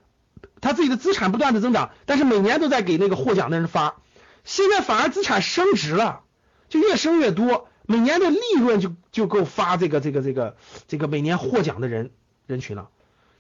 [0.62, 3.98] 它自己的资产不断的增长，但是每年都在给那个获奖的人发，
[4.44, 6.22] 现在反而资产升值了，
[6.70, 10.56] 就越升越多，每年的利润就就够发这个这个这个
[10.88, 12.12] 这个每年获奖的人
[12.48, 12.88] 人群了，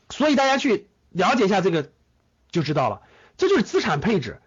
[0.10, 1.90] 所以大家去了解一下这个
[2.54, 3.02] 就知道了，
[3.36, 4.40] 这就是资产配置。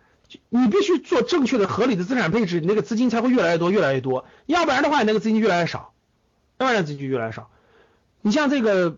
[0.49, 4.25] 你必须做正确的、合理的资产配置，你那个资金才会越来越多、越来越多。
[4.47, 5.93] 要不然的话，你那个资金越来越少，
[6.59, 7.49] 要不然资金越来越少。
[8.23, 8.97] 你像这个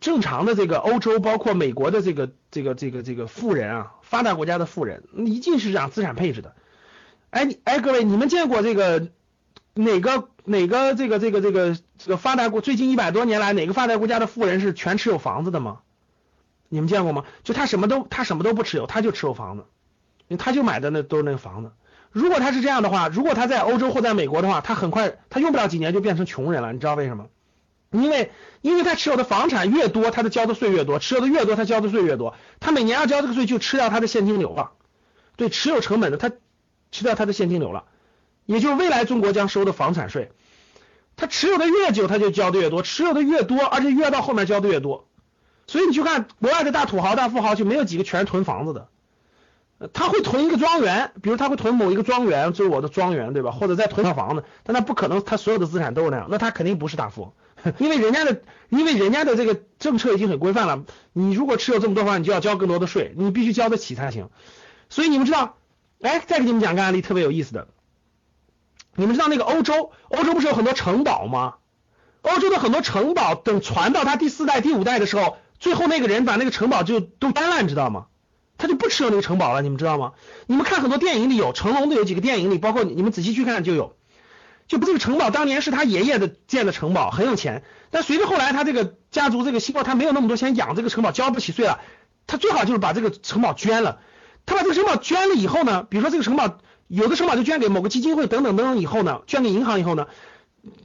[0.00, 6.54] 正常的这个欧洲，包括美国的这个、这个、这个、这个富人啊，发达国家的富人，一定是讲资产配置的。
[7.30, 9.08] 哎，你哎，各位，你们见过这个
[9.74, 15.80] 哪个哪个这个这个这个这个发达国最近一百多年来哪个发达国家的富人是全持有房子的吗？
[16.68, 17.24] 你们见过吗？
[17.44, 19.64] 就他什么都他什么都不持有，他就持有房子。
[20.38, 21.70] 他就买的那都是那个房子。
[22.10, 26.72] 如果他是这样的话，如果他在欧洲或在美国的话，他很快他用不了几年就变成穷人了。
[26.72, 27.26] 你知道为什么？
[27.92, 32.34] 因为因为他持有的房产越多，他的交的税越多；持有的越多，他交的税越多。
[32.58, 34.72] 他每年要交这个税，就吃掉他的现金流了。
[35.36, 36.32] 对，持有成本的他
[36.90, 37.84] 吃掉他的现金流了，
[38.44, 40.32] 也就是未来中国将收的房产税。
[41.14, 45.06] 他持有的越久，他就交的越多；持有的越多，而且越到后面交的越多。
[45.66, 48.88] 所以你去看国外的大土豪、大富豪，就没有几个全是囤房子的。
[49.92, 53.50] 他会囤一个庄园，比如他会囤某一个庄园，这是我的庄园，对吧？
[53.50, 57.22] 或者再囤套房子，但他不可能，他所有的资产都是那样，那他肯定不是大富
[57.64, 60.84] 翁， 因为人家的，因为人家的这个政策已经很规范了。
[61.12, 64.30] 你如果持有这么多房，你就要交更多的税，你必须交得起才行。
[64.88, 65.58] 所以你们知道，
[66.00, 67.68] 哎，再给你们讲个案例，特别有意思的。
[68.94, 71.56] 你们知道那个欧洲，欧洲不是有很多城堡吗？
[72.22, 78.06] 欧洲的很多城堡，等传到他第四代、第五代的时候，最后那个人把那个城堡就都搬了，你知道吗？
[78.58, 80.12] 他就不持有那个城堡了，你们知道吗？
[80.46, 83.96] 你们看很多电影里有成龙的有几个电影里，包括你们仔细去看就有，
[84.66, 87.64] 就这个城堡当年是他爷爷的建的城堡，很有钱。
[87.90, 91.80] 但随着后来他这个家族这个兴旺，他没有那么多钱养这个城堡，交不起税了，
[92.26, 94.00] 他最好就是把这个城堡捐了。
[94.46, 100.06] 他把这个城堡捐了以后呢，比如说这个城堡有的城堡就捐给某个基金会等等等等以后呢，捐给银行以后呢，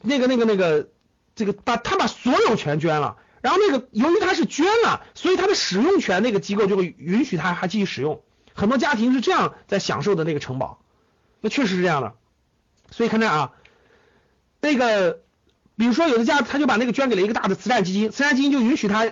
[0.01, 0.89] 那个那个那个
[1.35, 3.15] 这个把他把所有权捐了。
[3.41, 8.21] 然后那个，由于他是捐了，所以他的使用权那个机构就会允许他还继续使用。
[8.53, 10.83] 很多家庭是这样在享受的那个城堡，
[11.39, 12.13] 那确实是这样的。
[12.91, 13.53] 所以看这啊，
[14.59, 15.21] 那个，
[15.75, 19.11] 比如说有的家他就把那个捐给了一个大的慈善基金，慈善基金就允许他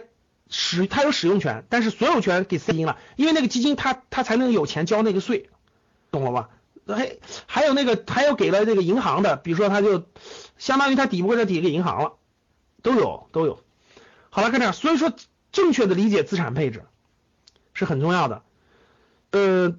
[0.49, 5.49] 使他有使用权，但是所有权给慈善基金了，因为那个基金他他才能有钱交那个税，
[6.11, 6.49] 懂了吧？
[6.85, 10.05] 还还有那个还有给了这个银行的，比如说他就
[10.57, 12.13] 相当于他抵不过这抵给银行了，
[12.81, 13.63] 都有都有。
[14.39, 15.11] 好了，看这，所以说
[15.51, 16.85] 正确的理解资产配置
[17.73, 18.41] 是很重要的。
[19.31, 19.75] 呃，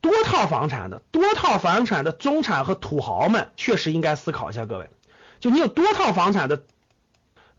[0.00, 4.88] 多套房产的、多套房产的中产和土豪们确实应该思考一下，各位，
[5.40, 6.62] 就你有多套房产的，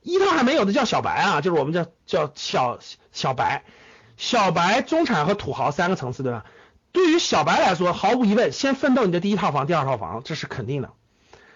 [0.02, 2.80] 一套还没有的叫小白啊，就是我们叫叫小
[3.12, 3.66] 小白、
[4.16, 6.46] 小白、中产和土豪三个层次，对吧？
[6.94, 10.94] 对于小白来说，毫无疑问，先奋斗你的第一套房、第二套房，这是肯定的。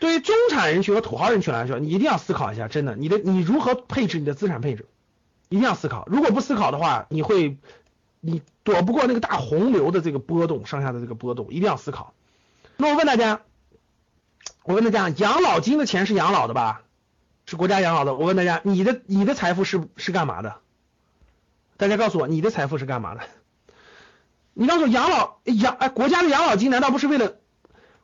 [0.03, 4.85] 对于中产人群和土豪人群来说，你一定要思考一下，真的，你的你如何配置你的资产配置，
[5.47, 6.03] 一定要思考。
[6.07, 7.57] 如果不思考的话，你会
[8.19, 12.13] 你躲不过那个大洪流的这个波动，上下的这个波动，一定要思考。
[12.75, 13.43] 那我问大家，
[14.65, 16.81] 我问大家，养老金的钱是养老的吧？
[17.45, 18.13] 是国家养老的。
[18.13, 20.55] 我问大家，你的你的财富是是干嘛的？
[21.77, 23.21] 大家告诉我，你的财富是干嘛的？
[24.53, 27.37] 你告诉我，养老养哎，国家的养老金难道不是为了？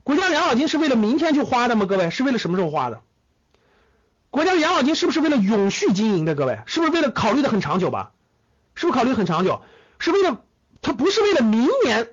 [0.09, 1.85] 国家养老金是为了明天就花的吗？
[1.85, 3.01] 各位，是为了什么时候花的？
[4.31, 6.33] 国家的养老金是不是为了永续经营的？
[6.33, 8.09] 各位，是不是为了考虑的很长久吧？
[8.73, 9.61] 是不是考虑很长久？
[9.99, 10.41] 是为了
[10.81, 12.07] 它不是为了明年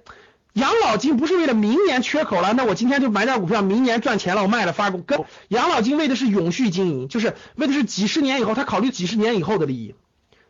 [0.53, 5.03] 养老金不是为了明年缺口了，那我今天就买点股票，明年赚钱了我卖了发工。
[5.49, 9.95] 养老金为的是永续经营，就是为的是几十年以后，他考虑几十年以后的利益。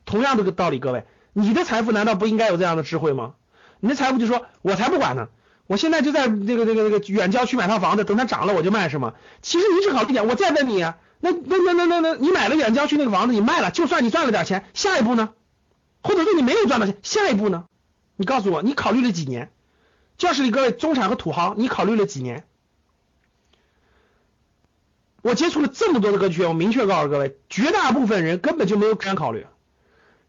[0.04, 3.34] 同样的个道理，各位，你的财富难道不应该有这样的智慧吗？
[3.78, 5.28] 你的财富就说，我才不管呢。
[5.66, 9.14] 我现在就在那个那个那个远郊区买套房子，等它涨了我就卖，是吗？
[9.42, 10.80] 其实你只考虑点，我再问你，
[11.18, 15.30] 那那那那那那，你买了远郊区那个房子，你卖了，就算你赚了点钱，下一步呢？
[16.02, 17.64] 或者说你没有赚到钱，下一步呢？
[18.16, 19.50] 你告诉我，你考虑了几年？
[20.18, 22.44] 教室里各位中产和土豪，你考虑了几年？
[25.22, 29.46] 我接触了这么多的格局，我明确告诉各位，绝大部分人根本就没有这样考虑，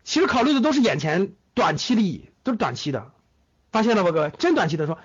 [0.03, 3.11] 其实考虑的都是眼前短期利益，都是短期的，
[3.71, 4.97] 发现了吧，各位，真短期的说。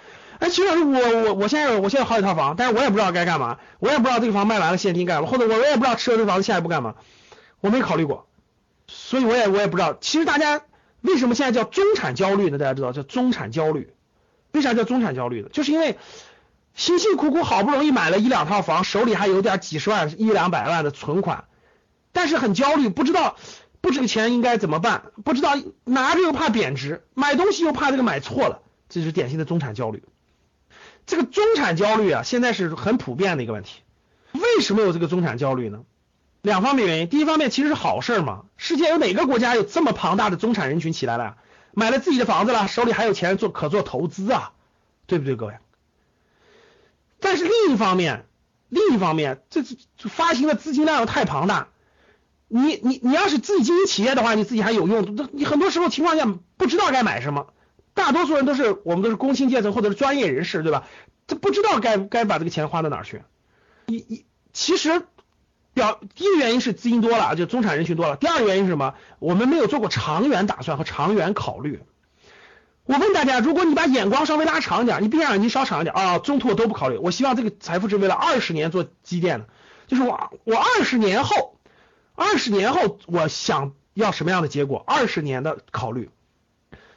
[0.43, 6.97] 哎，其实我我我现在我现在好几套房，但是我也不知道该干嘛，我也不知道这个房卖完了现金干嘛，或者我我也不知道吃了这房子下一步干嘛，
[7.61, 8.26] 我没考虑过，
[8.88, 9.97] 所以我也我也不知道。
[10.01, 10.62] 其实大家
[11.01, 12.59] 为什么现在叫中产焦虑呢？
[12.59, 13.95] 大家知道叫中产焦虑，
[14.51, 15.49] 为啥叫中产焦虑呢？
[15.53, 15.97] 就是因为
[16.74, 21.45] 辛辛苦苦好不容易买了一两套房，手里还有点几十万、一两百万的存款，
[22.11, 23.36] 但是很焦虑，不知道
[23.80, 25.53] 不这个钱应该怎么办，不知道
[25.84, 30.03] 拿着又怕贬值，买东西又怕这个买错了，这就是典型的中产焦虑。
[31.13, 33.83] 这个中产焦虑啊，现在是很普遍的一个问题。
[34.33, 35.83] 为什么有这个中产焦虑呢？
[36.41, 37.09] 两方面原因。
[37.11, 41.37] 第一方面其实是好事嘛，世界有哪个国家有这么庞大的中产人群起来了？
[41.75, 44.53] 买了自己的房子了，手里还有钱做可做投资啊，
[45.05, 45.59] 对不对，各位？
[47.21, 48.25] 但是另一方面，
[48.71, 51.69] 另一方面，这这发行的资金量又太庞大，
[52.49, 57.49] 你你你要是自己经营企业的话，你自己还有用，你很多时候情况下不知道该买什么。
[57.95, 60.84] 大多数人都是我们都是工薪阶层或者是专业人士，对吧？
[61.26, 63.22] 他不知道该该把这个钱花到哪儿去。
[63.86, 65.03] 一一其实
[65.74, 68.16] 表第一个原因是资金多了，就中产人群多了。
[68.16, 68.95] 第二个原因是什么？
[69.18, 71.80] 我们没有做过长远打算和长远考虑。
[72.84, 76.97] 我问大家，如果你把眼光稍微拉长一点，你闭上眼睛稍长一点啊，中途我都不考虑。
[76.97, 79.47] 我希望这个财富是为了二十年做积淀的，
[79.86, 81.57] 就是我我二十年后，
[82.14, 84.82] 二十年后我想要什么样的结果？
[84.86, 86.11] 二十年的考虑。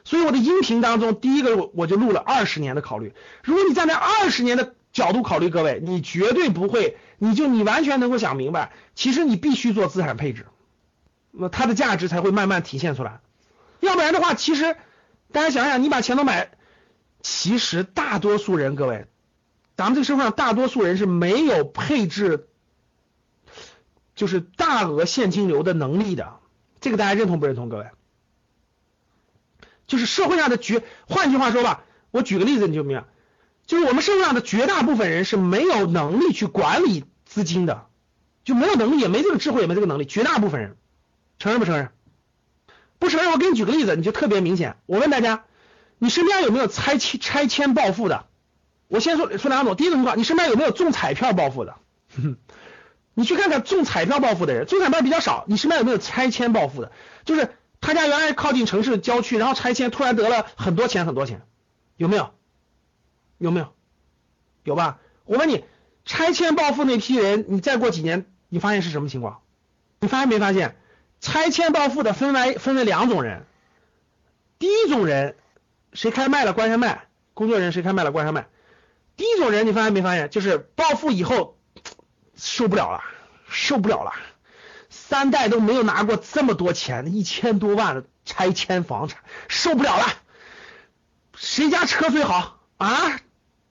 [0.06, 3.12] 所以我的音频当中，第一个我我就录了二十年的考虑。
[3.42, 10.46] 如果你站在二十年的角度考虑，各位，你绝对不会，你就你完全能够想明白，其实你必须做资产配置，
[11.32, 13.18] 那它的价值才会慢慢体现出来。
[13.80, 14.76] 要不然的话，其实
[15.32, 16.52] 大家想想，你把钱都买，
[17.20, 19.06] 其实大多数人，各位，
[19.76, 22.46] 咱们这个社会上大多数人是没有配置，
[24.14, 26.36] 就是大额现金流的能力的。
[26.80, 27.86] 这个大家认同不认同，各位？
[29.86, 33.04] 就是社会上的绝，换句话说吧，我举个例子你就明白，
[33.66, 37.86] 就是我们社会上的绝大部分人是没有能力去管理资金的，
[38.44, 40.04] 就没有能力，也没这个智慧，也没这个能力。
[40.04, 40.76] 绝大部分人
[41.38, 41.90] 承认不承认？
[42.98, 43.30] 不承认。
[43.30, 44.76] 我给你举个例子，你就特别明显。
[44.86, 45.44] 我问大家，
[45.98, 48.26] 你身边有没有拆迁拆迁暴富的？
[48.88, 49.76] 我先说说两种。
[49.76, 51.76] 第一种情况，你身边有没有中彩票暴富的？
[53.14, 55.44] 你去看看中彩票暴富的人，中彩票比较少。
[55.46, 56.90] 你身边有没有拆迁暴富的？
[57.24, 57.50] 就是。
[57.80, 61.42] 他家原来靠近城市郊区，然后拆迁，突然得了很多钱，很多钱，
[61.96, 62.32] 有没有？
[63.38, 63.72] 有没有？
[64.64, 64.98] 有吧？
[65.24, 65.64] 我问你，
[66.04, 69.42] 拆迁暴富那批人，你再过几年，你发现是什么情况？
[70.00, 70.76] 你发现没发现？
[71.20, 73.46] 拆迁暴富的分为分为两种人，
[74.58, 75.36] 第一种人
[75.92, 78.48] 谁开卖了关上卖，工作人员谁开卖了关上卖。
[79.16, 80.28] 第一种人你发现没发现？
[80.28, 81.58] 就是暴富以后
[82.36, 83.02] 受不了了，
[83.48, 84.12] 受不了了。
[85.08, 90.04] 三代都没有拿过这么多钱，一千多万的拆迁房产，受不了了。
[91.36, 93.20] 谁家车最好啊？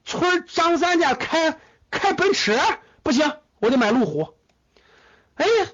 [0.06, 1.58] 村张三家开
[1.92, 2.58] 开奔驰
[3.04, 4.36] 不行，我得买路虎。
[5.34, 5.68] 哎呀，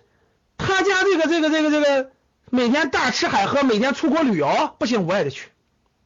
[0.57, 2.11] 他家这个这个这个这个
[2.49, 5.49] 每天大吃海喝，每天出国旅游不行，我也得去。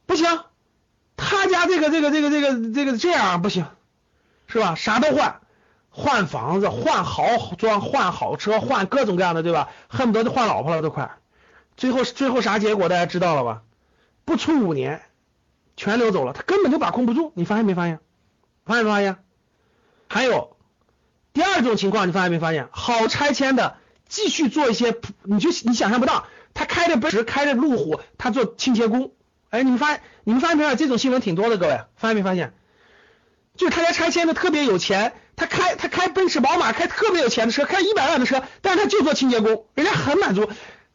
[0.04, 0.26] 不行，
[1.16, 3.66] 他家这个这个这个这个这个这样不行，
[4.48, 4.74] 是吧？
[4.74, 5.40] 啥都换。
[5.98, 9.70] 换房子、换豪装、换好车、换各种各样的，对吧？
[9.88, 11.12] 恨不得就换老婆了都快。
[11.74, 13.62] 最后最后啥结果大家知道了吧？
[14.26, 15.00] 不出五年，
[15.74, 17.32] 全流走了，他根本就把控不住。
[17.34, 17.98] 你发现没发现？
[18.66, 19.16] 发现没发现？
[20.06, 20.58] 还有
[21.32, 22.68] 第二种情况，你发现没发现？
[22.72, 29.12] 好拆迁的继续做一些，你就你想象不到，他开着奔驰，开着路虎，他做清洁工。
[29.48, 30.76] 哎，你们发现你们发现没发现？
[30.76, 32.52] 这种新闻挺多的，各位发现没发现？
[33.56, 35.14] 就是他家拆迁的特别有钱。
[35.36, 40.48] 他开他开奔驰宝马，开特别有钱的车，开一百万的车，但是他就做清洁工，人家很满足。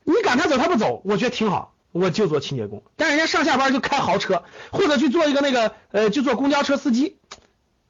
[0.03, 2.83] 你赶他走他不走，我觉得挺好，我就做清洁工。
[2.97, 7.17] 但人家上下班就开豪车，或者去做一个那个呃，就做公交车司机。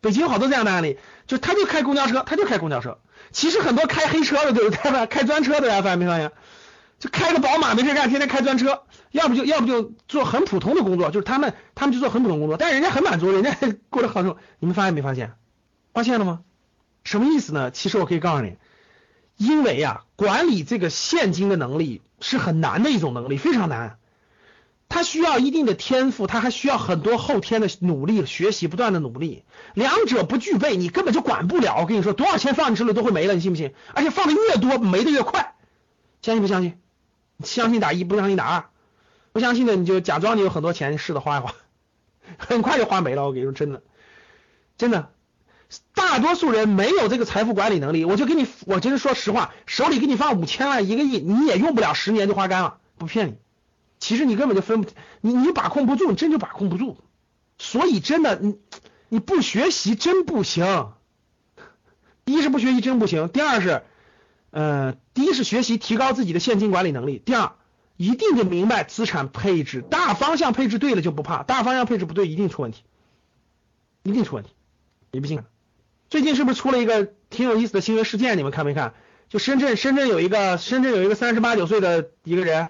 [0.01, 0.97] 北京好多这样的案例，
[1.27, 2.97] 就他就开公交车，他就开公交车。
[3.31, 5.05] 其实很多开黑车的，对不对？
[5.07, 6.31] 开专车的呀，发现没发现？
[6.99, 13.55] 就开个宝马没事干，天天开专车，要不就要不就做很普通的工作，就是他们他们就做很普通工作，但是人家很满足，人家
[13.89, 14.37] 过得很好。
[14.59, 15.31] 你们发现没发现？
[15.93, 16.41] 发现了吗？
[17.03, 17.71] 什么意思呢？
[17.71, 18.57] 其实我可以告诉你，
[19.37, 23.97] 因为呀，管理这个现金的能力是很难的一种能力，非常难。
[24.87, 29.45] 它需要一定的天赋，它还需要很多后天的努力、学习、不断的努力。
[29.73, 31.77] 两者不具备，你根本就管不了。
[31.79, 33.73] 我跟你说，多少钱放你手里都会没了，你信不信？
[33.95, 35.55] 而且放的越多，没的越快。
[36.21, 36.77] 相信不相信？
[37.43, 38.65] 相信打一，不相信打二。
[39.31, 41.55] 不相信的你就假装你有很多钱，试着花一花，
[42.37, 43.23] 很快就花没了。
[43.23, 43.81] 我跟你说，真的，
[44.77, 45.09] 真的。
[45.93, 53.37] 大多数人没有这个财富管理能力，我就给你，我真是说实话，手里给你放五千万、一个亿，你也用不了十年就花干了，不骗你。
[53.99, 54.89] 其实你根本就分不，
[55.21, 56.97] 你你把控不住，你真就把控不住。
[57.57, 58.59] 所以真的，你
[59.09, 60.93] 你不学习真不行。
[62.25, 63.83] 第一是不学习真不行，第二是，
[64.49, 67.53] 呃，第一是学习提高自己的现金管理能力，第二
[67.97, 72.83] 一定得明白资产配置大方向配置对了就不怕，大方向配置不对一定出问题，
[74.03, 74.49] 一定出问题。
[75.11, 75.43] 你不信？
[76.11, 78.37] 最近是不是出了一个挺有意思的新闻事件？
[78.37, 78.93] 你们看没看？
[79.29, 82.67] 就深圳，深圳有一个深圳有一个三十八九岁的一个人，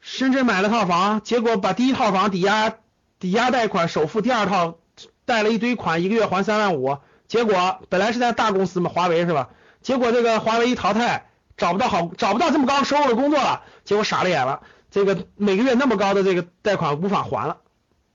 [0.00, 2.74] 深圳买了套房，结果把第一套房抵押
[3.20, 4.78] 抵押贷款首付，第二套
[5.24, 9.50] 贷了一堆款，一个月还三万五，结果本来是在大公司嘛，华为是吧？
[9.80, 17.58] 结果这个华为一淘汰，找不到好找不到这么高收入的工作了，结果傻了眼了，这个每个月那么高的这个贷款无法还了，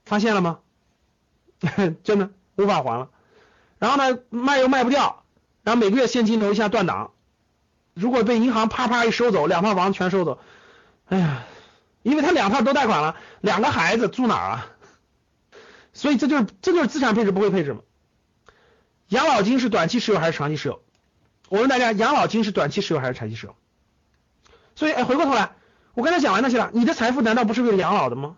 [0.04, 0.58] 发现了吗？
[2.04, 3.08] 真的无法还了，
[3.80, 5.24] 然后呢卖又卖不掉，
[5.64, 7.10] 然后每个月现金流一下断档。
[7.94, 10.38] 如果被银行啪啪一收走，两套房全收走，
[11.06, 11.42] 哎呀，
[12.02, 14.66] 因为他两套都贷款了，两个孩子住哪儿啊？
[15.92, 17.80] 所以这就是这就是资产配置不会配置吗？
[19.08, 20.82] 养老金是短期持有还是长期持有？
[21.48, 23.56] 我问大家，养老金是短期持有还是长期持有？
[24.76, 25.52] 所以，哎，回过头来，
[25.94, 28.36] 我刚才讲完那些了，你的财富难道不是为了养老的吗？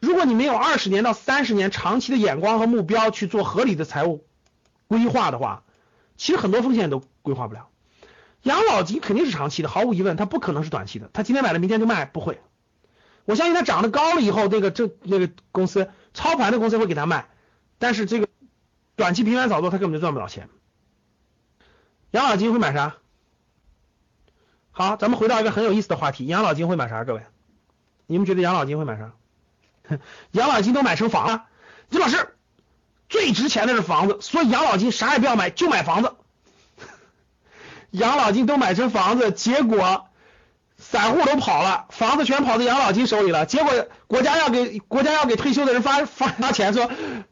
[0.00, 4.26] 如果你没有二十年到三十年长期的眼光和目标去做合理的财务
[4.90, 5.62] 规划的话，
[6.16, 7.68] 其实很多风险都规划不了。
[8.42, 11.08] 养老金肯定是长期的，毫无疑问，它不可能是短期的。
[11.12, 12.40] 他今天买了，明天就卖，不会。
[13.24, 17.28] 我相信它涨得高了以后，那个这那个公司操盘的公司会给他卖，
[17.78, 18.26] 但是这个
[18.96, 20.48] 短期频繁炒作，他根本就赚不了钱。
[22.10, 22.96] 养老金会买啥？
[24.72, 27.04] 好，咱们回到一个很有意思的话题，养老金会买啥？
[27.04, 27.22] 各位，
[28.06, 29.12] 你们觉得养老金会买啥？
[30.32, 31.46] 养老金都买成房了，
[31.90, 32.34] 李老师
[33.10, 36.12] 最值钱的是房子，所以养老金啥也不要买，就买房子。
[37.90, 40.06] 养老金都买成房子，结果
[40.78, 43.44] 散户都跑了，房子全跑到养老金手里了。
[43.46, 43.72] 结果
[44.06, 46.88] 国家要给国家要给退休的人发发发钱，说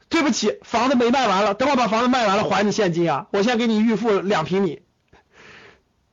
[0.08, 4.82] 对不起，房子没卖完了，等我把房子卖完了还你现金啊，我先给你预付两平米。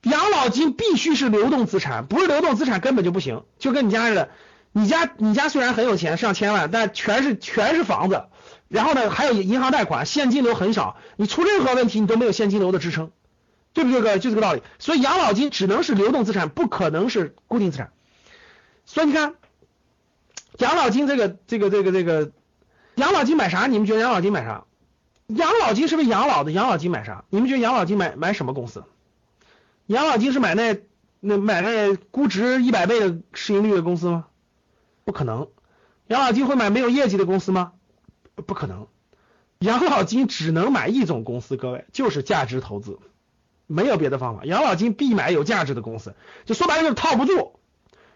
[0.04, 3.44] 养老金必须是流动资产，不是流动资产根本就不行。
[3.58, 4.30] 就跟你家似的，
[4.72, 8.26] 你家你家虽然很有钱，上千万，但全是全是房子，
[8.76, 13.12] 然后呢还有银行贷款，现金流很少，你出任何问题你都没有现金流的支撑。
[13.74, 14.18] 对不对，哥？
[14.18, 14.64] 就这个道理。
[14.80, 17.92] 所以养老金只能是流动资产，不可能是固定资产。
[18.86, 19.36] 所以你看，
[20.60, 22.32] 养老金这个、这个、这个、这个，
[22.96, 23.68] 养老金买啥？
[23.68, 24.64] 你们觉得养老金买啥？
[25.28, 26.54] 养老金是不是养老的？
[26.54, 27.26] 养老金买啥？
[27.30, 28.86] 你们觉得养老金买买什么公司？
[29.88, 30.80] 养老金是买那
[31.20, 34.28] 那买那估值一百倍的市盈率的公司吗？
[35.04, 35.50] 不可能。
[36.08, 37.74] 养老金会买没有业绩的公司吗？
[38.36, 38.88] 不可能。
[39.60, 43.00] 养老金只能买一种公司，各位就是价值投资。
[43.68, 46.14] 没有别的方法，养老金必买有价值的公司，
[46.46, 47.60] 就说白了就是套不住。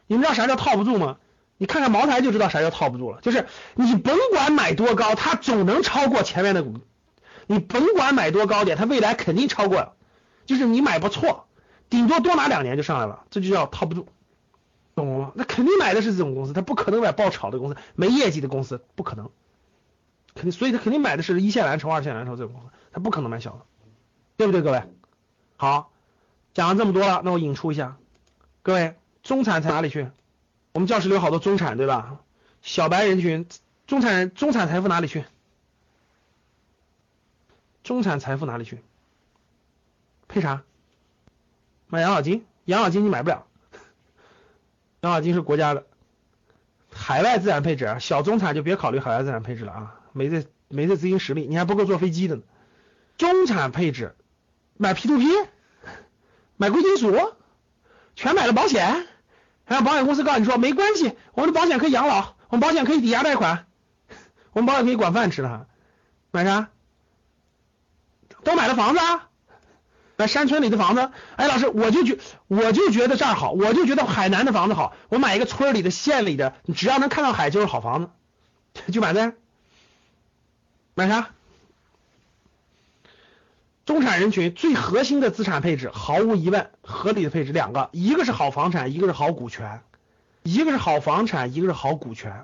[0.05, 1.17] 你们知道啥叫套不住吗？
[1.57, 3.19] 你看看茅台就知道啥叫套不住了。
[3.21, 6.79] 就是你甭管买多高，它总能超过前面的股。
[7.47, 9.95] 你甭管买多高点，它未来肯定超过。
[10.45, 11.47] 就是你买不错，
[11.89, 14.07] 顶多多拿两年就上来了，这就叫套不住，
[14.93, 15.31] 懂了吗？
[15.35, 19.31] 那肯定买的是这种公司，它不可能买爆炒的公司，没业绩的公司不可能。
[20.39, 23.65] 肯定，所以他肯定买的是一线蓝筹、二线蓝筹这种公司，他不可能买小的，
[24.37, 24.81] 对不对，各位？
[25.57, 25.91] 好，
[26.53, 27.97] 讲了这么多了，那我引出一下，
[28.61, 30.09] 各位，中产财哪里去？
[30.71, 32.19] 我们教室里有好多中产，对吧？
[32.61, 33.47] 小白人群，
[33.85, 35.25] 中产，中产财富哪里去？
[37.83, 38.81] 中产财富哪里去？
[40.29, 40.63] 配啥？
[41.87, 42.45] 买养老金？
[42.65, 43.45] 养老金你买不了，
[45.01, 45.85] 养老金是国家的，
[46.93, 52.41] 海外资产配置，小中产就别考虑海外资产配置了啊，没这没这资金实力，你还不够坐飞机的呢。
[53.17, 54.15] 中产配置。
[54.75, 55.25] 买 P to P，
[56.57, 57.33] 买贵金属，
[58.15, 59.07] 全买了保险，
[59.65, 63.65] 然后保险公司告诉你说没关系，我们的保险可以养老，我们保险可以抵押贷款，
[64.53, 65.67] 我们保险可以管饭吃的。
[66.31, 66.69] 买啥？
[68.43, 69.27] 都买了房子啊，
[70.15, 71.11] 买山村里的房子。
[71.35, 72.17] 哎，老师，我就觉
[72.47, 78.11] 我就觉得这儿好，我就觉得海南的房子好，我买一个村里的、县里的，你只要能看到海就是好房子，
[78.93, 79.33] 就买这。
[80.99, 81.29] 买啥？
[83.85, 89.81] 中产人群最核心的资产配置，毫无疑问，合理的配置两个，一个是好房产，一个是好股权，
[90.43, 92.43] 一个是好房产，一个是好股权，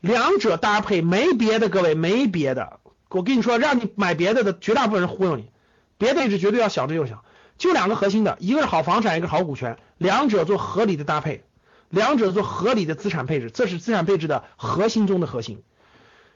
[0.00, 2.80] 两者搭配没别的，各位没别的，
[3.10, 5.50] 我跟你说，让你买别的的绝大部分人忽悠你，
[5.98, 7.22] 别的配置绝对要小着又小，
[7.58, 11.44] 就两个核心的，一个是好房产，一个是好股权，两者做合理的搭配，
[11.90, 15.62] 两者做合理的资产配置，这是资产配置的核心中的核心，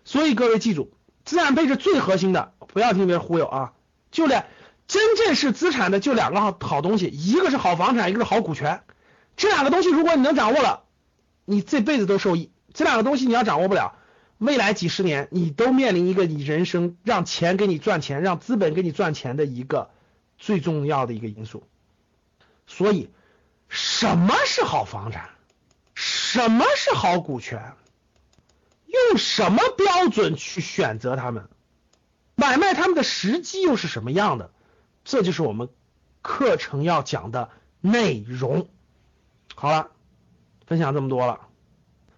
[0.05, 0.93] 所以各位记住，
[1.25, 3.73] 资产配置最核心的，不要听别人忽悠啊。
[4.11, 4.45] 就两，
[4.87, 8.83] 真正是资产的就两个好好东西，一个是好房产，一个是好股权。
[9.37, 10.85] 这两个东西如果你能掌握了，
[11.45, 12.51] 你这辈子都受益。
[12.73, 13.97] 这两个东西你要掌握不了，
[14.39, 19.91] 未来几十年你都面临一个你人生让钱给你赚钱，让资本给你赚钱的一个
[20.39, 21.65] 最重要的一个因素。
[22.67, 23.11] 所以，
[23.69, 25.31] 什么是好房产？
[25.95, 27.75] 什么是好股权？
[29.09, 31.49] 用什么标准去选择他们？
[32.37, 34.51] 买卖他们的时机又是什么样的？
[35.05, 35.69] 这就是我们
[36.23, 38.69] 课程要讲的内容。
[39.55, 39.91] 好了，
[40.67, 41.41] 分享这么多了。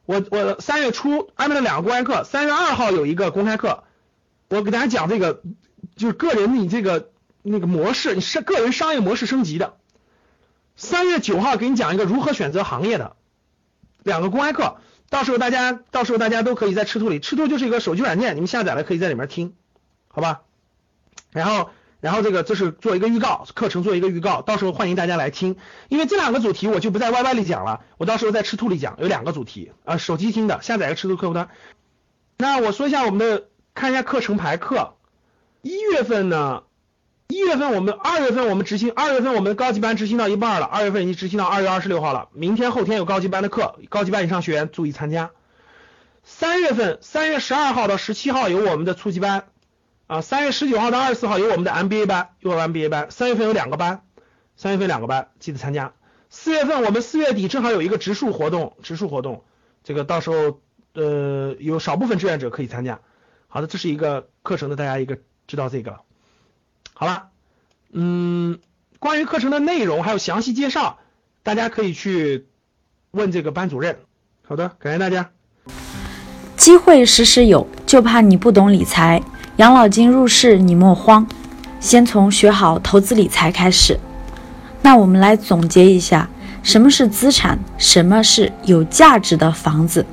[0.05, 3.85] 我我三月初安排了两个公开课，三月二号有一个公开课，
[4.49, 5.43] 我给大家讲这个
[5.97, 7.11] 就是个人你这个
[7.43, 9.77] 那个模式，你是个人商业模式升级的。
[10.77, 13.17] 三月九号给你讲一个如何选择行业的
[14.03, 14.79] 两个公开课，
[15.11, 19.55] 到时候大家到时候大家都可以在吃兔里，吃兔就是一个手机软件，你们下载了可以在里面听，
[20.09, 20.43] 好吧？
[21.33, 21.71] 然后。
[21.99, 25.57] 然后这个这是做一个预告，课程做一个预告，到时候欢迎大家来听。
[25.89, 28.97] 因为这两个主题我就不在 YY 里讲了，我到时候在吃兔里讲。
[29.01, 31.49] 有两个主题啊，手机听的，下载个吃兔客户端。
[32.37, 34.95] 那我说一下我们的，看一下课程排课。
[35.63, 36.65] 一月份呢，
[37.29, 42.29] 一月份我们二月份我们执行，二月份我们高级班执行到一半了，二月份已经执行到二月二十六号了。
[42.33, 45.31] 明天后天有高级班的课，高级班以上学员注意参加。
[46.23, 49.49] 三月份三月十二号到十七号有我们的初级班。
[50.07, 53.11] 啊，三月十九号到二十四号有我们的 MBA 班，有 MBA 班。
[53.11, 54.03] 三月份有两个班，
[54.57, 55.95] 三月份两个班，记得参加。
[56.31, 59.43] 四月份我们四月底正好有一个植树活动，植树活动，
[59.83, 60.61] 这个到时候
[60.95, 63.01] 呃有少部分志愿者可以参加。
[63.49, 65.19] 好的，这是一个课程的，大家一个
[65.49, 66.06] 知道这个。
[66.99, 67.25] 好了，
[67.93, 68.59] 嗯，
[68.99, 70.97] 关于课程的内容还有详细介绍，
[71.43, 72.47] 大家可以去
[73.11, 73.99] 问这个班主任。
[74.49, 75.29] 好的，感谢大家。
[76.57, 79.23] 机会时时有，就怕你不懂理财。
[79.57, 81.27] 养老金入市你莫慌，
[81.81, 84.01] 先从学好投资理财开始。
[84.81, 86.27] 那我们来总结一下，
[86.63, 90.07] 什么是资产，什么是有价值的房子。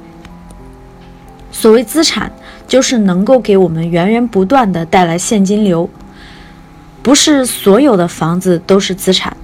[1.49, 2.29] 所谓资产，
[2.67, 5.89] 就是能够给我们源源不断的带来现金流。
[7.03, 9.35] 不是所有的房子都是资产，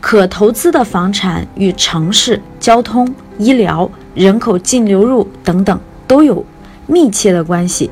[0.00, 6.44] 可投资的房产与城市、交通、医疗、人口净流入等等都有
[6.86, 7.90] 密切的关系。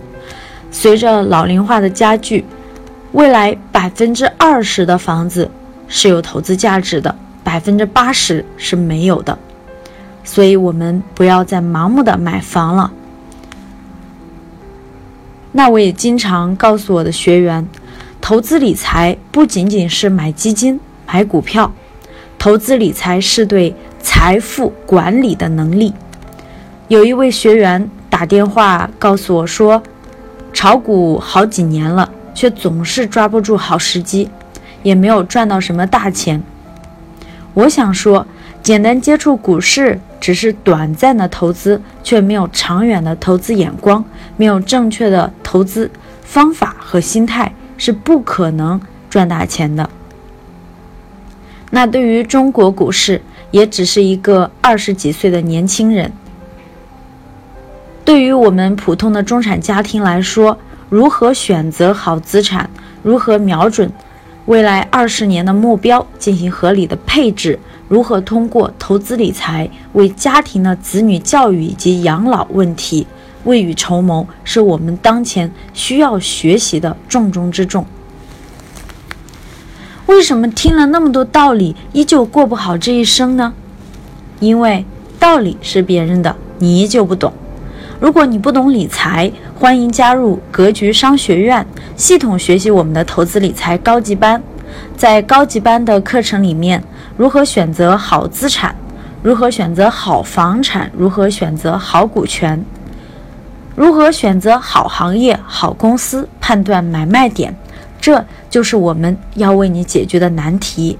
[0.71, 2.45] 随着老龄化的加剧，
[3.13, 5.51] 未来百分之二十的房子
[5.87, 7.15] 是有投资价值的，
[7.45, 9.37] 百分之八十是没有的。
[10.25, 12.93] 所以，我们不要再盲目的买房了。
[15.53, 17.67] 那我也经常告诉我的学员，
[18.21, 21.73] 投资理财不仅仅是买基金、买股票，
[22.39, 25.93] 投资理财是对财富管理的能力。
[26.89, 29.83] 有一位学员打电话告诉我说。
[30.53, 34.29] 炒股好几年了，却总是抓不住好时机，
[34.83, 36.43] 也没有赚到什么大钱。
[37.55, 38.27] 我想说，
[38.61, 44.05] 简单接触股市只是短暂的投资，却没有长远的投资眼光，
[44.37, 45.89] 没有正确的投资
[46.25, 48.79] 方法和心态，是不可能
[49.09, 49.89] 赚大钱的。
[51.71, 56.13] 那对于中国股市，也只是一个二十几岁的年轻人。
[58.05, 60.59] 对于我们普通的中产家庭来说，
[60.91, 62.69] 如何选择好资产，
[63.03, 63.91] 如何瞄准
[64.45, 67.59] 未来二十年的目标进行合理的配置，
[67.89, 73.07] 如何通过投资理财为家庭的子女教育以及养老问题
[73.45, 77.85] 未雨绸缪，是我们当前需要学习的重中之重。
[80.07, 83.53] 为什么听了那么多道理，依旧过不好这一生呢？
[84.41, 84.85] 因为
[85.19, 87.33] 道理是别人的，你依旧不懂。
[88.01, 91.67] 如果你不懂理财，欢迎加入格局商学院，
[91.97, 94.43] 系统学习我们的投资理财高级班。
[94.97, 96.83] 在高级班的课程里面，
[97.17, 98.75] 如何选择好资产，
[99.23, 102.65] 如何选择好房产，如何选择好股权，
[103.81, 107.57] 如何选择好行业、好公司，判断买卖点，
[107.99, 110.99] 这就是我们要为你解决的难题，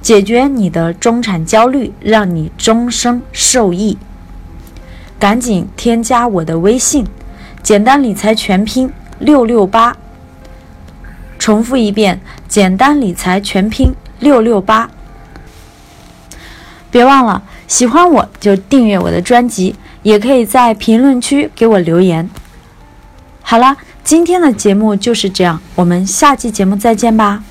[0.00, 3.96] 解决你的中产焦虑，让你终生受益。
[5.20, 7.06] 赶紧添加我的微信，
[7.62, 9.96] 简单理财全拼六六八。
[11.38, 14.90] 重复一遍，简单理财全拼六六八。
[16.90, 22.28] 别忘了，喜欢我就订阅我的专辑，也可以在评论区给我留言。
[23.42, 27.42] 好了，今天的节目就是这样，我们下期节目再见吧。